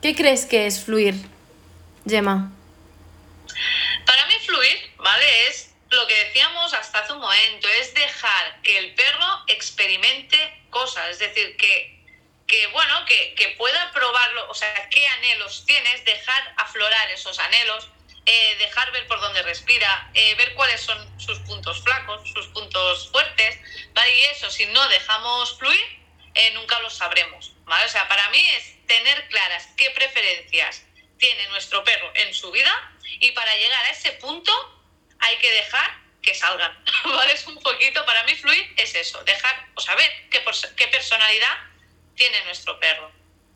¿qué 0.00 0.14
crees 0.14 0.46
que 0.46 0.68
es 0.68 0.84
fluir, 0.84 1.16
Gemma? 2.06 2.52
Para 4.06 4.26
mí 4.28 4.34
fluir, 4.46 4.78
¿vale? 4.98 5.24
Es 5.48 5.74
lo 5.90 6.06
que 6.06 6.24
decíamos 6.26 6.72
hasta 6.72 7.00
hace 7.00 7.14
un 7.14 7.18
momento, 7.18 7.66
es 7.80 7.94
dejar 7.94 8.62
que 8.62 8.78
el 8.78 8.94
perro 8.94 9.26
experimente 9.48 10.36
cosas, 10.70 11.10
es 11.10 11.18
decir, 11.18 11.56
que 11.56 11.97
que 12.48 12.66
bueno, 12.68 13.04
que, 13.04 13.34
que 13.34 13.50
pueda 13.50 13.92
probarlo, 13.92 14.50
o 14.50 14.54
sea, 14.54 14.88
qué 14.88 15.06
anhelos 15.06 15.64
tienes, 15.66 16.04
dejar 16.06 16.54
aflorar 16.56 17.10
esos 17.10 17.38
anhelos, 17.38 17.88
eh, 18.24 18.56
dejar 18.58 18.90
ver 18.90 19.06
por 19.06 19.20
dónde 19.20 19.42
respira, 19.42 20.10
eh, 20.14 20.34
ver 20.34 20.54
cuáles 20.54 20.80
son 20.80 21.20
sus 21.20 21.38
puntos 21.40 21.82
flacos, 21.82 22.26
sus 22.32 22.46
puntos 22.48 23.10
fuertes, 23.10 23.58
¿vale? 23.92 24.16
Y 24.16 24.24
eso, 24.24 24.50
si 24.50 24.64
no 24.66 24.88
dejamos 24.88 25.58
fluir, 25.58 25.80
eh, 26.34 26.50
nunca 26.52 26.78
lo 26.80 26.88
sabremos, 26.88 27.52
¿vale? 27.64 27.84
O 27.84 27.88
sea, 27.88 28.08
para 28.08 28.28
mí 28.30 28.42
es 28.56 28.86
tener 28.86 29.28
claras 29.28 29.68
qué 29.76 29.90
preferencias 29.90 30.84
tiene 31.18 31.48
nuestro 31.48 31.84
perro 31.84 32.10
en 32.14 32.32
su 32.32 32.50
vida 32.50 32.92
y 33.20 33.32
para 33.32 33.54
llegar 33.56 33.84
a 33.84 33.90
ese 33.90 34.12
punto 34.12 34.52
hay 35.20 35.36
que 35.36 35.50
dejar 35.50 36.00
que 36.22 36.34
salgan, 36.34 36.82
¿vale? 37.04 37.32
Es 37.34 37.46
un 37.46 37.60
poquito, 37.62 38.06
para 38.06 38.22
mí 38.24 38.34
fluir 38.36 38.72
es 38.78 38.94
eso, 38.94 39.22
dejar 39.24 39.68
o 39.74 39.80
saber 39.82 40.10
qué, 40.30 40.42
qué 40.76 40.88
personalidad 40.88 41.68
tiene 42.18 42.44
nuestro 42.44 42.78
perro. 42.78 43.10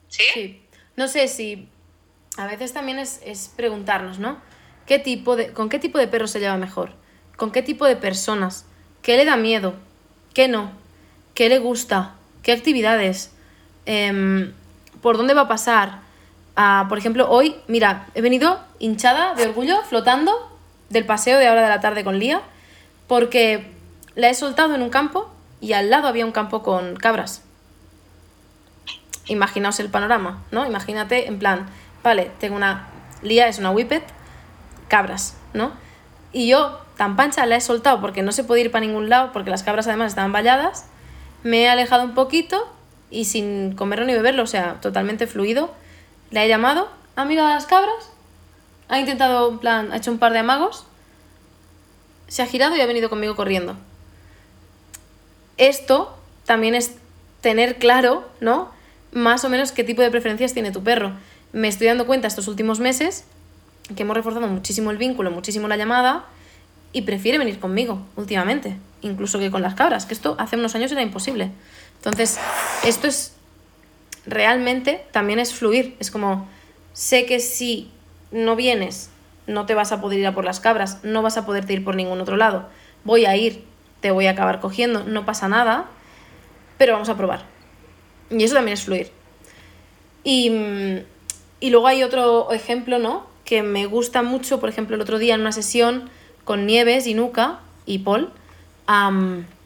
¿Sí? 0.08 0.22
Sí. 0.32 0.62
No 0.96 1.08
sé 1.08 1.28
si 1.28 1.68
a 2.36 2.46
veces 2.46 2.72
también 2.72 2.98
es, 2.98 3.52
preguntarnos, 3.56 4.18
¿no? 4.18 4.40
¿Qué 4.86 4.98
tipo 4.98 5.36
de, 5.36 5.52
¿Con 5.52 5.68
qué 5.68 5.78
tipo 5.78 5.98
de 5.98 6.08
perro 6.08 6.26
se 6.26 6.40
lleva 6.40 6.56
mejor? 6.56 6.92
¿Con 7.36 7.50
qué 7.50 7.62
tipo 7.62 7.86
de 7.86 7.96
personas? 7.96 8.66
¿Qué 9.02 9.16
le 9.16 9.24
da 9.24 9.36
miedo? 9.36 9.74
¿Qué 10.32 10.48
no? 10.48 10.72
¿Qué 11.34 11.48
le 11.48 11.58
gusta? 11.58 12.14
¿Qué 12.42 12.52
actividades? 12.52 13.32
Em, 13.84 14.52
¿Por 15.00 15.16
dónde 15.16 15.34
va 15.34 15.42
a 15.42 15.48
pasar? 15.48 16.00
Ah, 16.56 16.86
por 16.88 16.98
ejemplo, 16.98 17.28
hoy, 17.30 17.56
mira, 17.66 18.06
he 18.14 18.20
venido 18.20 18.60
hinchada 18.78 19.34
de 19.34 19.44
orgullo, 19.44 19.82
flotando 19.82 20.32
del 20.90 21.06
paseo 21.06 21.38
de 21.38 21.48
ahora 21.48 21.62
de 21.62 21.68
la 21.68 21.80
tarde 21.80 22.04
con 22.04 22.18
Lía, 22.18 22.42
porque 23.08 23.72
la 24.14 24.28
he 24.28 24.34
soltado 24.34 24.74
en 24.74 24.82
un 24.82 24.90
campo 24.90 25.32
y 25.60 25.72
al 25.72 25.90
lado 25.90 26.08
había 26.08 26.26
un 26.26 26.32
campo 26.32 26.62
con 26.62 26.96
cabras 26.96 27.42
imaginaos 29.26 29.80
el 29.80 29.88
panorama, 29.88 30.42
¿no? 30.50 30.66
Imagínate 30.66 31.28
en 31.28 31.38
plan, 31.38 31.66
vale, 32.02 32.30
tengo 32.40 32.56
una, 32.56 32.88
Lía 33.22 33.48
es 33.48 33.58
una 33.58 33.70
whippet, 33.70 34.04
cabras, 34.88 35.36
¿no? 35.54 35.72
Y 36.32 36.48
yo, 36.48 36.80
tan 36.96 37.16
pancha, 37.16 37.46
la 37.46 37.56
he 37.56 37.60
soltado 37.60 38.00
porque 38.00 38.22
no 38.22 38.32
se 38.32 38.44
puede 38.44 38.62
ir 38.62 38.70
para 38.70 38.84
ningún 38.84 39.08
lado, 39.08 39.32
porque 39.32 39.50
las 39.50 39.62
cabras 39.62 39.86
además 39.86 40.12
estaban 40.12 40.32
valladas, 40.32 40.86
me 41.42 41.62
he 41.62 41.68
alejado 41.68 42.04
un 42.04 42.14
poquito 42.14 42.72
y 43.10 43.26
sin 43.26 43.74
comerlo 43.74 44.06
ni 44.06 44.14
beberlo, 44.14 44.42
o 44.42 44.46
sea, 44.46 44.80
totalmente 44.80 45.26
fluido, 45.26 45.72
la 46.30 46.44
he 46.44 46.48
llamado, 46.48 46.88
amiga 47.14 47.46
de 47.46 47.54
las 47.54 47.66
cabras, 47.66 48.10
ha 48.88 48.98
intentado, 48.98 49.50
en 49.50 49.58
plan, 49.58 49.92
ha 49.92 49.96
hecho 49.96 50.10
un 50.10 50.18
par 50.18 50.32
de 50.32 50.38
amagos, 50.38 50.86
se 52.28 52.42
ha 52.42 52.46
girado 52.46 52.76
y 52.76 52.80
ha 52.80 52.86
venido 52.86 53.10
conmigo 53.10 53.36
corriendo. 53.36 53.76
Esto 55.58 56.16
también 56.46 56.74
es 56.74 56.96
tener 57.40 57.78
claro, 57.78 58.28
¿no? 58.40 58.70
Más 59.12 59.44
o 59.44 59.48
menos 59.48 59.72
qué 59.72 59.84
tipo 59.84 60.02
de 60.02 60.10
preferencias 60.10 60.54
tiene 60.54 60.72
tu 60.72 60.82
perro. 60.82 61.12
Me 61.52 61.68
estoy 61.68 61.86
dando 61.86 62.06
cuenta 62.06 62.26
estos 62.26 62.48
últimos 62.48 62.80
meses 62.80 63.24
que 63.94 64.02
hemos 64.02 64.16
reforzado 64.16 64.46
muchísimo 64.48 64.90
el 64.90 64.96
vínculo, 64.96 65.30
muchísimo 65.30 65.68
la 65.68 65.76
llamada 65.76 66.24
y 66.92 67.02
prefiere 67.02 67.38
venir 67.38 67.58
conmigo 67.58 68.02
últimamente, 68.16 68.76
incluso 69.02 69.38
que 69.38 69.50
con 69.50 69.62
las 69.62 69.74
cabras, 69.74 70.06
que 70.06 70.14
esto 70.14 70.36
hace 70.38 70.56
unos 70.56 70.74
años 70.74 70.92
era 70.92 71.02
imposible. 71.02 71.50
Entonces, 71.96 72.38
esto 72.84 73.06
es 73.06 73.34
realmente 74.26 75.04
también 75.12 75.38
es 75.38 75.52
fluir, 75.52 75.96
es 75.98 76.10
como 76.10 76.48
sé 76.92 77.26
que 77.26 77.40
si 77.40 77.90
no 78.30 78.56
vienes, 78.56 79.10
no 79.46 79.66
te 79.66 79.74
vas 79.74 79.92
a 79.92 80.00
poder 80.00 80.20
ir 80.20 80.26
a 80.26 80.34
por 80.34 80.44
las 80.44 80.60
cabras, 80.60 80.98
no 81.02 81.22
vas 81.22 81.36
a 81.36 81.44
poderte 81.44 81.72
ir 81.72 81.84
por 81.84 81.96
ningún 81.96 82.20
otro 82.20 82.36
lado. 82.36 82.68
Voy 83.04 83.26
a 83.26 83.36
ir, 83.36 83.64
te 84.00 84.10
voy 84.10 84.26
a 84.26 84.30
acabar 84.30 84.60
cogiendo, 84.60 85.04
no 85.04 85.24
pasa 85.24 85.48
nada, 85.48 85.86
pero 86.78 86.92
vamos 86.92 87.08
a 87.08 87.16
probar. 87.16 87.51
Y 88.32 88.42
eso 88.44 88.54
también 88.54 88.74
es 88.74 88.84
fluir. 88.84 89.10
Y, 90.24 90.50
luego 91.62 91.86
hay 91.86 92.02
otro 92.02 92.50
ejemplo, 92.52 92.98
¿no? 92.98 93.26
Que 93.44 93.62
me 93.62 93.86
gusta 93.86 94.22
mucho, 94.22 94.60
por 94.60 94.68
ejemplo, 94.68 94.96
el 94.96 95.02
otro 95.02 95.18
día 95.18 95.34
en 95.34 95.40
una 95.40 95.52
sesión 95.52 96.08
con 96.44 96.66
Nieves 96.66 97.06
y 97.06 97.14
Nuka 97.14 97.60
y 97.86 97.98
Paul, 97.98 98.30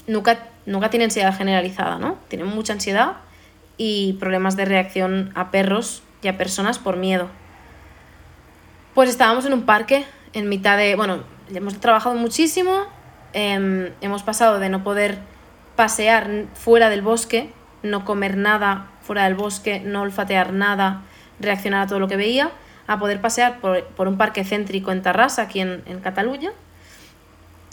Nuka, 0.06 0.46
Nuka 0.66 0.90
tiene 0.90 1.04
ansiedad 1.04 1.36
generalizada, 1.36 1.98
¿no? 1.98 2.18
Tiene 2.28 2.44
mucha 2.44 2.72
ansiedad 2.72 3.18
y 3.76 4.14
problemas 4.14 4.56
de 4.56 4.64
reacción 4.64 5.32
a 5.34 5.50
perros 5.50 6.02
y 6.22 6.28
a 6.28 6.36
personas 6.36 6.78
por 6.78 6.96
miedo. 6.96 7.28
Pues 8.94 9.10
estábamos 9.10 9.44
en 9.46 9.52
un 9.52 9.62
parque 9.62 10.04
en 10.32 10.48
mitad 10.48 10.76
de, 10.76 10.96
bueno, 10.96 11.20
hemos 11.54 11.78
trabajado 11.80 12.14
muchísimo, 12.14 12.84
em, 13.32 13.90
hemos 14.00 14.22
pasado 14.22 14.58
de 14.58 14.68
no 14.68 14.82
poder 14.82 15.18
pasear 15.76 16.46
fuera 16.54 16.88
del 16.88 17.02
bosque 17.02 17.50
no 17.90 18.04
comer 18.04 18.36
nada 18.36 18.86
fuera 19.02 19.24
del 19.24 19.34
bosque, 19.34 19.80
no 19.80 20.02
olfatear 20.02 20.52
nada, 20.52 21.02
reaccionar 21.40 21.82
a 21.82 21.86
todo 21.86 22.00
lo 22.00 22.08
que 22.08 22.16
veía, 22.16 22.50
a 22.86 22.98
poder 22.98 23.20
pasear 23.20 23.60
por, 23.60 24.08
un 24.08 24.16
parque 24.16 24.44
céntrico 24.44 24.92
en 24.92 25.02
Tarrasa, 25.02 25.42
aquí 25.42 25.60
en, 25.60 26.00
Cataluña, 26.02 26.50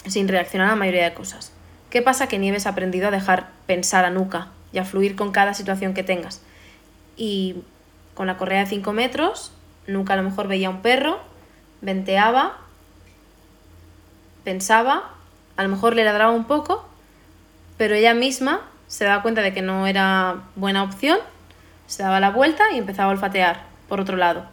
sin 0.06 0.28
reaccionar 0.28 0.68
a 0.68 0.72
la 0.72 0.76
mayoría 0.76 1.04
de 1.04 1.14
cosas. 1.14 1.52
¿Qué 1.90 2.02
pasa? 2.02 2.28
Que 2.28 2.40
Nieves 2.40 2.66
ha 2.66 2.70
aprendido 2.70 3.08
a 3.08 3.12
dejar 3.12 3.50
pensar 3.68 4.06
a 4.06 4.10
nuca 4.10 4.48
y 4.72 4.80
a 4.80 4.86
fluir 4.86 5.16
con 5.16 5.32
cada 5.32 5.54
situación 5.54 5.94
que 5.94 6.04
tengas. 6.04 6.42
Y 7.16 7.58
con 8.16 8.28
la 8.28 8.38
correa 8.38 8.62
de 8.62 8.66
5 8.68 8.94
metros, 8.94 9.52
Nuca 9.86 10.14
a 10.14 10.18
lo 10.18 10.24
mejor 10.24 10.48
veía 10.48 10.70
un 10.70 10.82
perro, 10.82 11.20
venteaba, 11.82 12.58
pensaba, 14.44 15.12
a 15.58 15.64
lo 15.64 15.70
mejor 15.70 15.96
le 15.96 16.04
ladraba 16.04 16.32
un 16.32 16.46
poco, 16.46 16.88
pero 17.78 17.96
ella 17.96 18.14
misma 18.14 18.62
se 18.94 19.06
daba 19.06 19.24
cuenta 19.24 19.42
de 19.42 19.56
que 19.56 19.64
no 19.64 19.88
era 19.88 20.44
buena 20.56 20.84
opción, 20.84 21.18
se 21.88 22.04
daba 22.04 22.20
la 22.20 22.30
vuelta 22.30 22.72
y 22.72 22.78
empezaba 22.78 23.10
a 23.10 23.14
olfatear 23.14 23.64
por 23.90 24.00
otro 24.00 24.18
lado. 24.18 24.46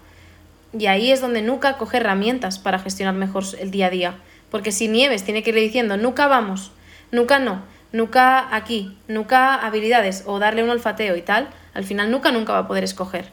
Y 0.73 0.87
ahí 0.87 1.13
es 1.13 1.21
donde 1.21 1.43
nunca 1.43 1.77
coge 1.77 1.99
herramientas 1.99 2.59
para 2.59 2.79
gestionar 2.79 3.15
mejor 3.15 3.45
el 3.59 3.71
día 3.71 3.89
a 3.89 3.91
día. 3.91 4.15
Porque 4.51 4.73
si 4.73 4.89
Nieves 4.89 5.25
tiene 5.25 5.43
que 5.43 5.51
ir 5.51 5.57
diciendo, 5.57 5.99
nunca 5.99 6.27
vamos, 6.27 6.73
nunca 7.11 7.39
no, 7.39 7.61
nunca 7.93 8.57
aquí, 8.57 8.97
nunca 9.09 9.57
habilidades 9.57 10.25
o 10.25 10.39
darle 10.39 10.65
un 10.65 10.71
olfateo 10.71 11.17
y 11.17 11.23
tal, 11.23 11.51
al 11.75 11.85
final 11.85 12.11
nunca, 12.11 12.33
nunca 12.33 12.55
va 12.55 12.61
a 12.61 12.67
poder 12.67 12.83
escoger. 12.83 13.27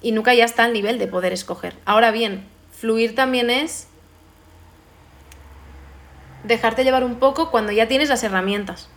Y 0.00 0.12
nunca 0.12 0.32
ya 0.32 0.46
está 0.46 0.64
al 0.64 0.72
nivel 0.72 0.98
de 0.98 1.08
poder 1.08 1.34
escoger. 1.34 1.76
Ahora 1.84 2.10
bien, 2.10 2.46
fluir 2.70 3.14
también 3.14 3.50
es 3.50 3.86
dejarte 6.42 6.84
llevar 6.84 7.04
un 7.04 7.16
poco 7.16 7.50
cuando 7.50 7.70
ya 7.70 7.86
tienes 7.86 8.08
las 8.08 8.24
herramientas. 8.24 8.88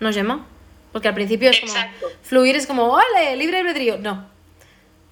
¿No, 0.00 0.12
Gemma? 0.12 0.46
Porque 0.92 1.08
al 1.08 1.14
principio 1.14 1.50
es 1.50 1.60
como. 1.60 1.74
Fluir 2.22 2.56
es 2.56 2.66
como, 2.66 2.92
¡ole! 2.92 3.36
Libre 3.36 3.58
albedrío. 3.58 3.98
No. 3.98 4.30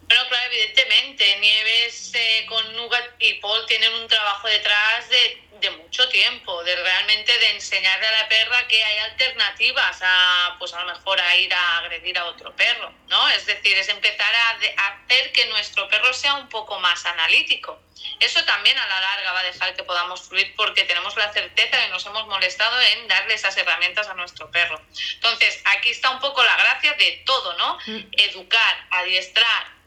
Bueno, 0.06 0.22
claro, 0.28 0.52
evidentemente. 0.52 1.38
Nieves 1.40 2.12
eh, 2.14 2.46
con 2.48 2.76
Nugat 2.76 3.04
y 3.18 3.34
Paul 3.34 3.66
tienen 3.66 3.92
un 3.94 4.08
trabajo 4.08 4.48
detrás 4.48 5.08
de, 5.10 5.42
de, 5.60 5.70
mucho 5.70 6.08
tiempo, 6.08 6.62
de 6.64 6.76
realmente 6.76 7.36
de 7.38 7.50
enseñarle 7.50 8.06
a 8.06 8.22
la 8.22 8.28
perra 8.28 8.66
que 8.68 8.82
hay 8.82 8.98
alternativas 8.98 9.98
a, 10.02 10.56
pues 10.58 10.72
a 10.74 10.84
lo 10.84 10.94
mejor 10.94 11.20
a 11.20 11.36
ir 11.36 11.52
a 11.52 11.78
agredir 11.78 12.18
a 12.18 12.24
otro 12.26 12.54
perro, 12.54 12.92
¿no? 13.08 13.28
Es 13.30 13.46
decir, 13.46 13.76
es 13.76 13.88
empezar 13.88 14.34
a, 14.34 14.82
a 14.82 14.86
hacer 15.04 15.32
que 15.32 15.46
nuestro 15.46 15.88
perro 15.88 16.12
sea 16.12 16.34
un 16.34 16.48
poco 16.48 16.78
más 16.80 17.04
analítico. 17.06 17.80
Eso 18.20 18.44
también 18.44 18.76
a 18.78 18.86
la 18.86 19.00
larga 19.00 19.32
va 19.32 19.40
a 19.40 19.44
dejar 19.44 19.74
que 19.74 19.82
podamos 19.82 20.22
fluir 20.22 20.54
porque 20.56 20.84
tenemos 20.84 21.16
la 21.16 21.32
certeza 21.32 21.76
de 21.76 21.84
que 21.84 21.88
nos 21.90 22.06
hemos 22.06 22.26
molestado 22.26 22.80
en 22.80 23.08
darle 23.08 23.34
esas 23.34 23.56
herramientas 23.56 24.08
a 24.08 24.14
nuestro 24.14 24.50
perro. 24.50 24.80
Entonces, 25.14 25.60
aquí 25.64 25.90
está 25.90 26.10
un 26.10 26.20
poco 26.20 26.42
la 26.42 26.56
gracia 26.56 26.94
de 26.94 27.22
todo, 27.24 27.56
¿no? 27.56 27.78
Mm. 27.86 28.08
Educar, 28.12 28.86
adiestrar, 28.90 29.77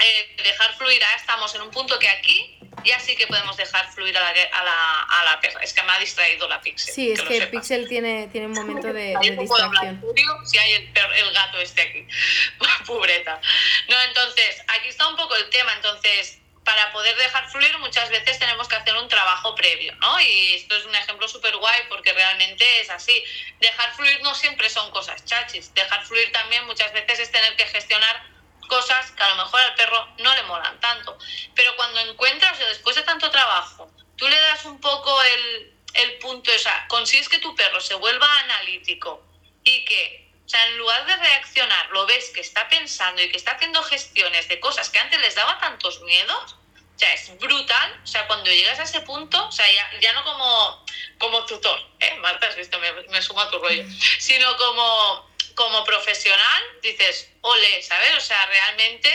eh, 0.00 0.36
dejar 0.42 0.74
fluir. 0.76 1.02
Ahora 1.04 1.16
estamos 1.16 1.54
en 1.54 1.62
un 1.62 1.70
punto 1.70 1.98
que 1.98 2.08
aquí 2.08 2.58
ya 2.84 2.98
sí 2.98 3.16
que 3.16 3.26
podemos 3.26 3.56
dejar 3.56 3.90
fluir 3.92 4.16
a 4.16 4.20
la, 4.20 4.28
a 4.28 4.64
la, 4.64 5.02
a 5.02 5.24
la 5.24 5.40
perra. 5.40 5.60
Es 5.62 5.72
que 5.72 5.82
me 5.82 5.92
ha 5.92 5.98
distraído 5.98 6.48
la 6.48 6.60
Pixel. 6.60 6.94
Sí, 6.94 7.12
es 7.12 7.22
que, 7.22 7.38
el 7.38 7.48
Pixel 7.48 7.88
tiene, 7.88 8.28
tiene 8.28 8.48
un 8.48 8.52
momento 8.52 8.88
de, 8.92 9.16
de 9.20 9.30
distracción. 9.36 10.02
si 10.44 10.58
hay 10.58 10.72
el, 10.72 10.92
el 11.16 11.32
gato 11.32 11.58
este 11.60 11.82
aquí. 11.82 12.06
Pobreta. 12.86 13.40
No, 13.88 14.00
entonces, 14.02 14.62
aquí 14.68 14.88
está 14.88 15.08
un 15.08 15.16
poco 15.16 15.36
el 15.36 15.48
tema. 15.50 15.72
Entonces, 15.74 16.38
para 16.64 16.92
poder 16.92 17.16
dejar 17.16 17.48
fluir 17.50 17.76
muchas 17.78 18.08
veces 18.10 18.38
tenemos 18.38 18.66
que 18.68 18.76
hacer 18.76 18.94
un 18.96 19.08
trabajo 19.08 19.54
previo, 19.54 19.94
¿no? 19.96 20.20
Y 20.20 20.54
esto 20.54 20.76
es 20.76 20.84
un 20.86 20.94
ejemplo 20.94 21.28
súper 21.28 21.56
guay 21.56 21.82
porque 21.88 22.12
realmente 22.12 22.64
es 22.80 22.90
así. 22.90 23.24
Dejar 23.60 23.94
fluir 23.94 24.20
no 24.22 24.34
siempre 24.34 24.68
son 24.70 24.90
cosas 24.90 25.24
chachis. 25.24 25.72
Dejar 25.74 26.04
fluir 26.06 26.32
también 26.32 26.66
muchas 26.66 26.92
veces 26.92 27.20
es 27.20 27.30
tener 27.30 27.54
que 27.56 27.66
gestionar 27.66 28.33
cosas 28.66 29.10
que 29.12 29.22
a 29.22 29.30
lo 29.30 29.44
mejor 29.44 29.60
al 29.60 29.74
perro 29.74 30.08
no 30.18 30.34
le 30.34 30.42
molan 30.44 30.78
tanto. 30.80 31.18
Pero 31.54 31.74
cuando 31.76 32.00
encuentras, 32.00 32.60
o 32.60 32.66
después 32.66 32.96
de 32.96 33.02
tanto 33.02 33.30
trabajo, 33.30 33.90
tú 34.16 34.28
le 34.28 34.40
das 34.40 34.64
un 34.64 34.80
poco 34.80 35.22
el, 35.22 35.74
el 35.94 36.18
punto, 36.18 36.50
o 36.54 36.58
sea, 36.58 36.86
consigues 36.88 37.28
que 37.28 37.38
tu 37.38 37.54
perro 37.54 37.80
se 37.80 37.94
vuelva 37.94 38.40
analítico 38.40 39.22
y 39.64 39.84
que 39.84 40.24
o 40.44 40.48
sea, 40.48 40.66
en 40.66 40.78
lugar 40.78 41.06
de 41.06 41.16
reaccionar, 41.16 41.88
lo 41.90 42.04
ves 42.04 42.30
que 42.34 42.42
está 42.42 42.68
pensando 42.68 43.22
y 43.22 43.30
que 43.30 43.38
está 43.38 43.52
haciendo 43.52 43.82
gestiones 43.82 44.46
de 44.48 44.60
cosas 44.60 44.90
que 44.90 44.98
antes 44.98 45.18
les 45.20 45.34
daba 45.34 45.58
tantos 45.58 46.02
miedos. 46.02 46.56
O 46.94 46.98
sea, 46.98 47.14
es 47.14 47.36
brutal. 47.38 48.00
O 48.04 48.06
sea, 48.06 48.26
cuando 48.26 48.50
llegas 48.50 48.78
a 48.78 48.82
ese 48.82 49.00
punto, 49.00 49.48
o 49.48 49.52
sea, 49.52 49.64
ya, 50.00 50.12
no 50.12 50.22
como, 50.22 50.84
como 51.18 51.46
tutor, 51.46 51.80
¿eh? 51.98 52.14
Marta, 52.20 52.46
has 52.46 52.56
visto, 52.56 52.78
me, 52.78 52.92
me 52.92 53.22
sumo 53.22 53.40
a 53.40 53.50
tu 53.50 53.58
rollo, 53.58 53.84
sino 54.18 54.54
como 54.58 55.33
como 55.54 55.84
profesional 55.84 56.62
dices, 56.82 57.30
ole, 57.40 57.82
¿sabes? 57.82 58.16
O 58.16 58.20
sea, 58.20 58.44
realmente 58.46 59.10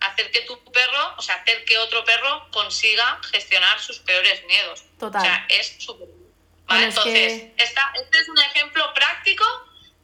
hacer 0.00 0.30
que 0.30 0.42
tu 0.42 0.62
perro, 0.72 1.14
o 1.16 1.22
sea, 1.22 1.36
hacer 1.36 1.64
que 1.64 1.78
otro 1.78 2.04
perro 2.04 2.48
consiga 2.50 3.20
gestionar 3.30 3.80
sus 3.80 4.00
peores 4.00 4.44
miedos. 4.46 4.84
Total. 4.98 5.20
O 5.20 5.24
sea, 5.24 5.46
es 5.48 5.76
súper... 5.78 6.08
¿vale? 6.66 6.86
Entonces, 6.86 7.44
esta, 7.56 7.92
este 7.94 8.18
es 8.18 8.28
un 8.28 8.38
ejemplo 8.38 8.84
práctico 8.94 9.44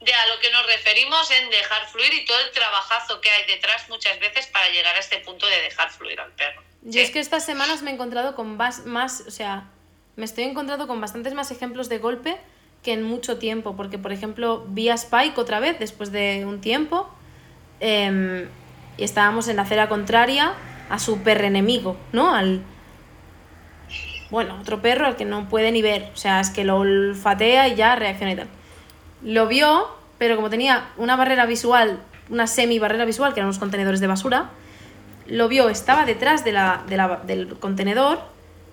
de 0.00 0.14
a 0.14 0.26
lo 0.28 0.40
que 0.40 0.50
nos 0.52 0.64
referimos 0.66 1.30
en 1.32 1.50
dejar 1.50 1.88
fluir 1.88 2.14
y 2.14 2.24
todo 2.24 2.38
el 2.40 2.50
trabajazo 2.52 3.20
que 3.20 3.30
hay 3.30 3.44
detrás 3.46 3.88
muchas 3.88 4.18
veces 4.20 4.46
para 4.46 4.68
llegar 4.68 4.94
a 4.94 5.00
este 5.00 5.18
punto 5.18 5.46
de 5.46 5.60
dejar 5.62 5.90
fluir 5.90 6.20
al 6.20 6.32
perro. 6.32 6.62
Yo 6.82 7.00
es 7.00 7.10
que 7.10 7.18
estas 7.18 7.44
semanas 7.44 7.82
me 7.82 7.90
he 7.90 7.94
encontrado 7.94 8.36
con 8.36 8.56
más, 8.56 8.86
más, 8.86 9.24
o 9.26 9.30
sea, 9.32 9.68
me 10.14 10.24
estoy 10.24 10.44
encontrando 10.44 10.86
con 10.86 11.00
bastantes 11.00 11.34
más 11.34 11.50
ejemplos 11.50 11.88
de 11.88 11.98
golpe 11.98 12.38
en 12.90 13.02
mucho 13.02 13.38
tiempo, 13.38 13.76
porque 13.76 13.98
por 13.98 14.12
ejemplo 14.12 14.64
vi 14.68 14.88
a 14.88 14.94
Spike 14.94 15.40
otra 15.40 15.60
vez 15.60 15.78
después 15.78 16.12
de 16.12 16.44
un 16.46 16.60
tiempo 16.60 17.08
em, 17.80 18.46
y 18.96 19.04
estábamos 19.04 19.48
en 19.48 19.56
la 19.56 19.62
acera 19.62 19.88
contraria 19.88 20.54
a 20.90 20.98
su 20.98 21.22
perro 21.22 21.44
enemigo, 21.44 21.96
¿no? 22.12 22.34
Al, 22.34 22.62
bueno, 24.30 24.58
otro 24.60 24.82
perro 24.82 25.06
al 25.06 25.16
que 25.16 25.24
no 25.24 25.48
puede 25.48 25.72
ni 25.72 25.82
ver, 25.82 26.10
o 26.12 26.16
sea, 26.16 26.40
es 26.40 26.50
que 26.50 26.64
lo 26.64 26.78
olfatea 26.78 27.68
y 27.68 27.76
ya 27.76 27.96
reacciona 27.96 28.32
y 28.32 28.36
tal. 28.36 28.48
Lo 29.22 29.46
vio, 29.46 29.88
pero 30.18 30.36
como 30.36 30.50
tenía 30.50 30.88
una 30.96 31.16
barrera 31.16 31.46
visual, 31.46 32.00
una 32.28 32.46
semi 32.46 32.78
barrera 32.78 33.04
visual, 33.04 33.32
que 33.32 33.40
eran 33.40 33.48
unos 33.48 33.58
contenedores 33.58 34.00
de 34.00 34.06
basura, 34.06 34.50
lo 35.26 35.48
vio, 35.48 35.68
estaba 35.68 36.04
detrás 36.04 36.44
de 36.44 36.52
la, 36.52 36.82
del 37.26 37.58
contenedor, 37.58 38.20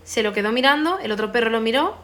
se 0.04 0.24
lo 0.24 0.34
quedó 0.34 0.52
mirando, 0.52 1.00
el 1.00 1.12
otro 1.12 1.32
perro 1.32 1.50
lo 1.50 1.62
miró, 1.62 1.96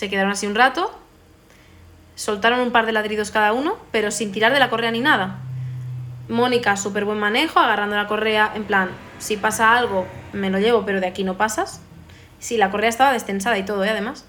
se 0.00 0.08
quedaron 0.08 0.32
así 0.32 0.46
un 0.46 0.54
rato, 0.54 0.90
soltaron 2.14 2.60
un 2.60 2.72
par 2.72 2.86
de 2.86 2.92
ladridos 2.92 3.30
cada 3.30 3.52
uno, 3.52 3.76
pero 3.92 4.10
sin 4.10 4.32
tirar 4.32 4.50
de 4.50 4.58
la 4.58 4.70
correa 4.70 4.90
ni 4.90 5.00
nada. 5.00 5.40
Mónica, 6.26 6.78
súper 6.78 7.04
buen 7.04 7.18
manejo, 7.18 7.58
agarrando 7.58 7.96
la 7.96 8.06
correa, 8.06 8.50
en 8.54 8.64
plan, 8.64 8.88
si 9.18 9.36
pasa 9.36 9.76
algo, 9.76 10.06
me 10.32 10.48
lo 10.48 10.58
llevo, 10.58 10.86
pero 10.86 11.02
de 11.02 11.06
aquí 11.06 11.22
no 11.22 11.36
pasas. 11.36 11.82
Sí, 12.38 12.56
la 12.56 12.70
correa 12.70 12.88
estaba 12.88 13.12
destensada 13.12 13.58
y 13.58 13.66
todo, 13.66 13.84
¿eh? 13.84 13.90
además 13.90 14.24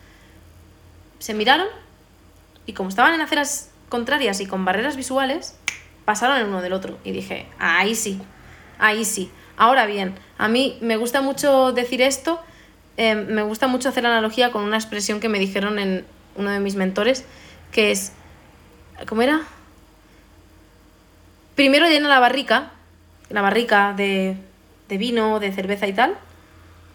se 1.19 1.33
miraron 1.33 1.67
y 2.65 2.73
como 2.73 2.89
estaban 2.89 3.13
en 3.13 3.21
aceras 3.21 3.71
contrarias 3.87 4.41
y 4.41 4.47
con 4.47 4.65
barreras 4.65 4.97
visuales, 4.97 5.57
pasaron 6.03 6.35
el 6.35 6.47
uno 6.47 6.61
del 6.61 6.73
otro. 6.73 6.97
Y 7.05 7.13
dije, 7.13 7.47
ahí 7.59 7.95
sí, 7.95 8.21
ahí 8.77 9.05
sí. 9.05 9.31
Ahora 9.55 9.85
bien, 9.85 10.15
a 10.37 10.49
mí 10.49 10.77
me 10.81 10.97
gusta 10.97 11.21
mucho 11.21 11.71
decir 11.71 12.01
esto, 12.01 12.41
em, 13.01 13.27
me 13.27 13.41
gusta 13.41 13.67
mucho 13.67 13.89
hacer 13.89 14.05
analogía 14.05 14.51
con 14.51 14.63
una 14.63 14.77
expresión 14.77 15.20
que 15.20 15.29
me 15.29 15.39
dijeron 15.39 15.79
en 15.79 16.05
uno 16.36 16.51
de 16.51 16.60
mis 16.60 16.75
mentores, 16.75 17.25
que 17.72 17.91
es, 17.91 18.13
¿cómo 19.08 19.22
era? 19.22 19.41
Primero 21.55 21.88
llena 21.88 22.10
la 22.10 22.20
barrica, 22.20 22.72
la 23.29 23.41
barrica 23.41 23.93
de, 23.96 24.38
de 24.88 24.98
vino, 24.98 25.39
de 25.39 25.51
cerveza 25.51 25.88
y 25.88 25.93
tal. 25.93 26.15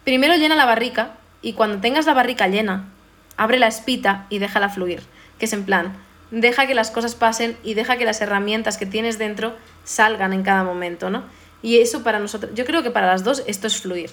Primero 0.04 0.36
llena 0.36 0.54
la 0.54 0.64
barrica 0.64 1.14
y 1.42 1.54
cuando 1.54 1.80
tengas 1.80 2.06
la 2.06 2.14
barrica 2.14 2.48
llena 2.48 2.88
abre 3.36 3.58
la 3.58 3.66
espita 3.66 4.26
y 4.30 4.38
déjala 4.38 4.68
fluir, 4.68 5.02
que 5.38 5.46
es 5.46 5.52
en 5.52 5.64
plan, 5.64 5.96
deja 6.30 6.66
que 6.66 6.74
las 6.74 6.90
cosas 6.90 7.14
pasen 7.14 7.56
y 7.62 7.74
deja 7.74 7.96
que 7.96 8.04
las 8.04 8.20
herramientas 8.20 8.78
que 8.78 8.86
tienes 8.86 9.18
dentro 9.18 9.56
salgan 9.84 10.32
en 10.32 10.42
cada 10.42 10.64
momento, 10.64 11.10
¿no? 11.10 11.24
Y 11.62 11.78
eso 11.78 12.02
para 12.02 12.18
nosotros, 12.18 12.52
yo 12.54 12.64
creo 12.64 12.82
que 12.82 12.90
para 12.90 13.06
las 13.06 13.24
dos 13.24 13.42
esto 13.46 13.66
es 13.66 13.80
fluir. 13.80 14.10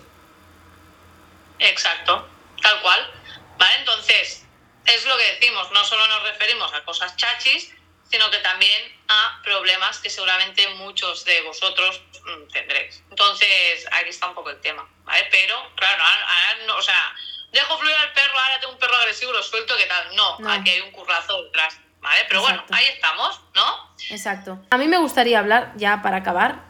Exacto, 1.63 2.27
tal 2.61 2.81
cual. 2.81 3.11
¿Vale? 3.57 3.75
Entonces, 3.79 4.45
es 4.85 5.05
lo 5.05 5.17
que 5.17 5.25
decimos, 5.39 5.71
no 5.71 5.83
solo 5.85 6.05
nos 6.07 6.23
referimos 6.23 6.73
a 6.73 6.83
cosas 6.83 7.15
chachis, 7.15 7.73
sino 8.09 8.29
que 8.29 8.37
también 8.39 8.81
a 9.07 9.41
problemas 9.43 9.99
que 9.99 10.09
seguramente 10.09 10.67
muchos 10.75 11.25
de 11.25 11.41
vosotros 11.41 12.01
mm, 12.25 12.51
tendréis. 12.51 13.01
Entonces, 13.09 13.87
aquí 13.91 14.09
está 14.09 14.27
un 14.27 14.35
poco 14.35 14.49
el 14.49 14.59
tema, 14.61 14.87
¿vale? 15.03 15.27
Pero, 15.31 15.55
claro, 15.75 16.03
o 16.77 16.81
sea, 16.81 17.15
dejo 17.51 17.77
fluir 17.77 17.95
al 17.95 18.11
perro, 18.13 18.37
ahora 18.37 18.59
tengo 18.59 18.73
un 18.73 18.79
perro 18.79 18.95
agresivo, 18.95 19.31
lo 19.31 19.41
suelto, 19.41 19.75
¿qué 19.77 19.85
tal? 19.85 20.15
No, 20.15 20.37
aquí 20.49 20.71
hay 20.71 20.81
un 20.81 20.91
currazo 20.91 21.43
detrás, 21.43 21.79
¿vale? 22.01 22.25
Pero 22.27 22.41
bueno, 22.41 22.63
ahí 22.71 22.85
estamos, 22.87 23.39
¿no? 23.55 23.95
Exacto. 24.09 24.59
A 24.69 24.77
mí 24.77 24.87
me 24.87 24.97
gustaría 24.97 25.39
hablar, 25.39 25.71
ya 25.75 26.01
para 26.01 26.17
acabar, 26.17 26.63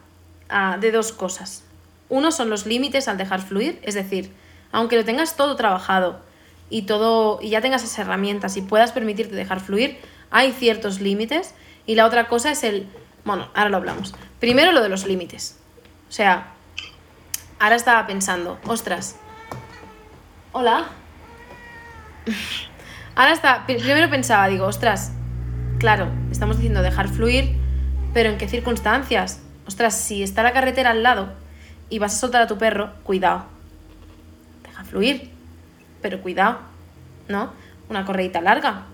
ah, 0.48 0.76
de 0.78 0.92
dos 0.92 1.12
cosas. 1.12 1.64
Uno 2.08 2.30
son 2.30 2.48
los 2.48 2.64
límites 2.66 3.08
al 3.08 3.18
dejar 3.18 3.42
fluir, 3.42 3.80
es 3.82 3.94
decir, 3.94 4.32
aunque 4.74 4.96
lo 4.96 5.04
tengas 5.04 5.36
todo 5.36 5.54
trabajado 5.56 6.20
y 6.68 6.82
todo 6.82 7.38
y 7.40 7.50
ya 7.50 7.60
tengas 7.60 7.84
esas 7.84 8.00
herramientas 8.00 8.56
y 8.56 8.62
puedas 8.62 8.92
permitirte 8.92 9.34
dejar 9.36 9.60
fluir, 9.60 9.98
hay 10.30 10.52
ciertos 10.52 11.00
límites 11.00 11.54
y 11.86 11.94
la 11.94 12.06
otra 12.06 12.26
cosa 12.26 12.50
es 12.50 12.64
el, 12.64 12.88
bueno, 13.24 13.48
ahora 13.54 13.70
lo 13.70 13.76
hablamos. 13.76 14.14
Primero 14.40 14.72
lo 14.72 14.82
de 14.82 14.88
los 14.88 15.06
límites. 15.06 15.60
O 16.08 16.12
sea, 16.12 16.48
ahora 17.60 17.76
estaba 17.76 18.06
pensando, 18.06 18.58
ostras, 18.66 19.16
Hola. 20.56 20.86
Ahora 23.16 23.32
está, 23.32 23.66
primero 23.66 24.08
pensaba, 24.08 24.46
digo, 24.46 24.66
ostras, 24.66 25.12
claro, 25.78 26.06
estamos 26.30 26.56
diciendo 26.56 26.80
dejar 26.80 27.08
fluir, 27.08 27.56
pero 28.12 28.30
¿en 28.30 28.38
qué 28.38 28.46
circunstancias? 28.46 29.42
Ostras, 29.66 29.96
si 29.96 30.22
está 30.22 30.44
la 30.44 30.52
carretera 30.52 30.90
al 30.90 31.02
lado 31.02 31.32
y 31.90 31.98
vas 31.98 32.14
a 32.14 32.18
soltar 32.18 32.42
a 32.42 32.46
tu 32.46 32.56
perro, 32.56 32.92
cuidado. 33.02 33.53
Fluir, 34.94 35.28
pero 36.02 36.22
cuidado, 36.22 36.60
¿no? 37.26 37.52
Una 37.88 38.04
correita 38.04 38.40
larga. 38.40 38.84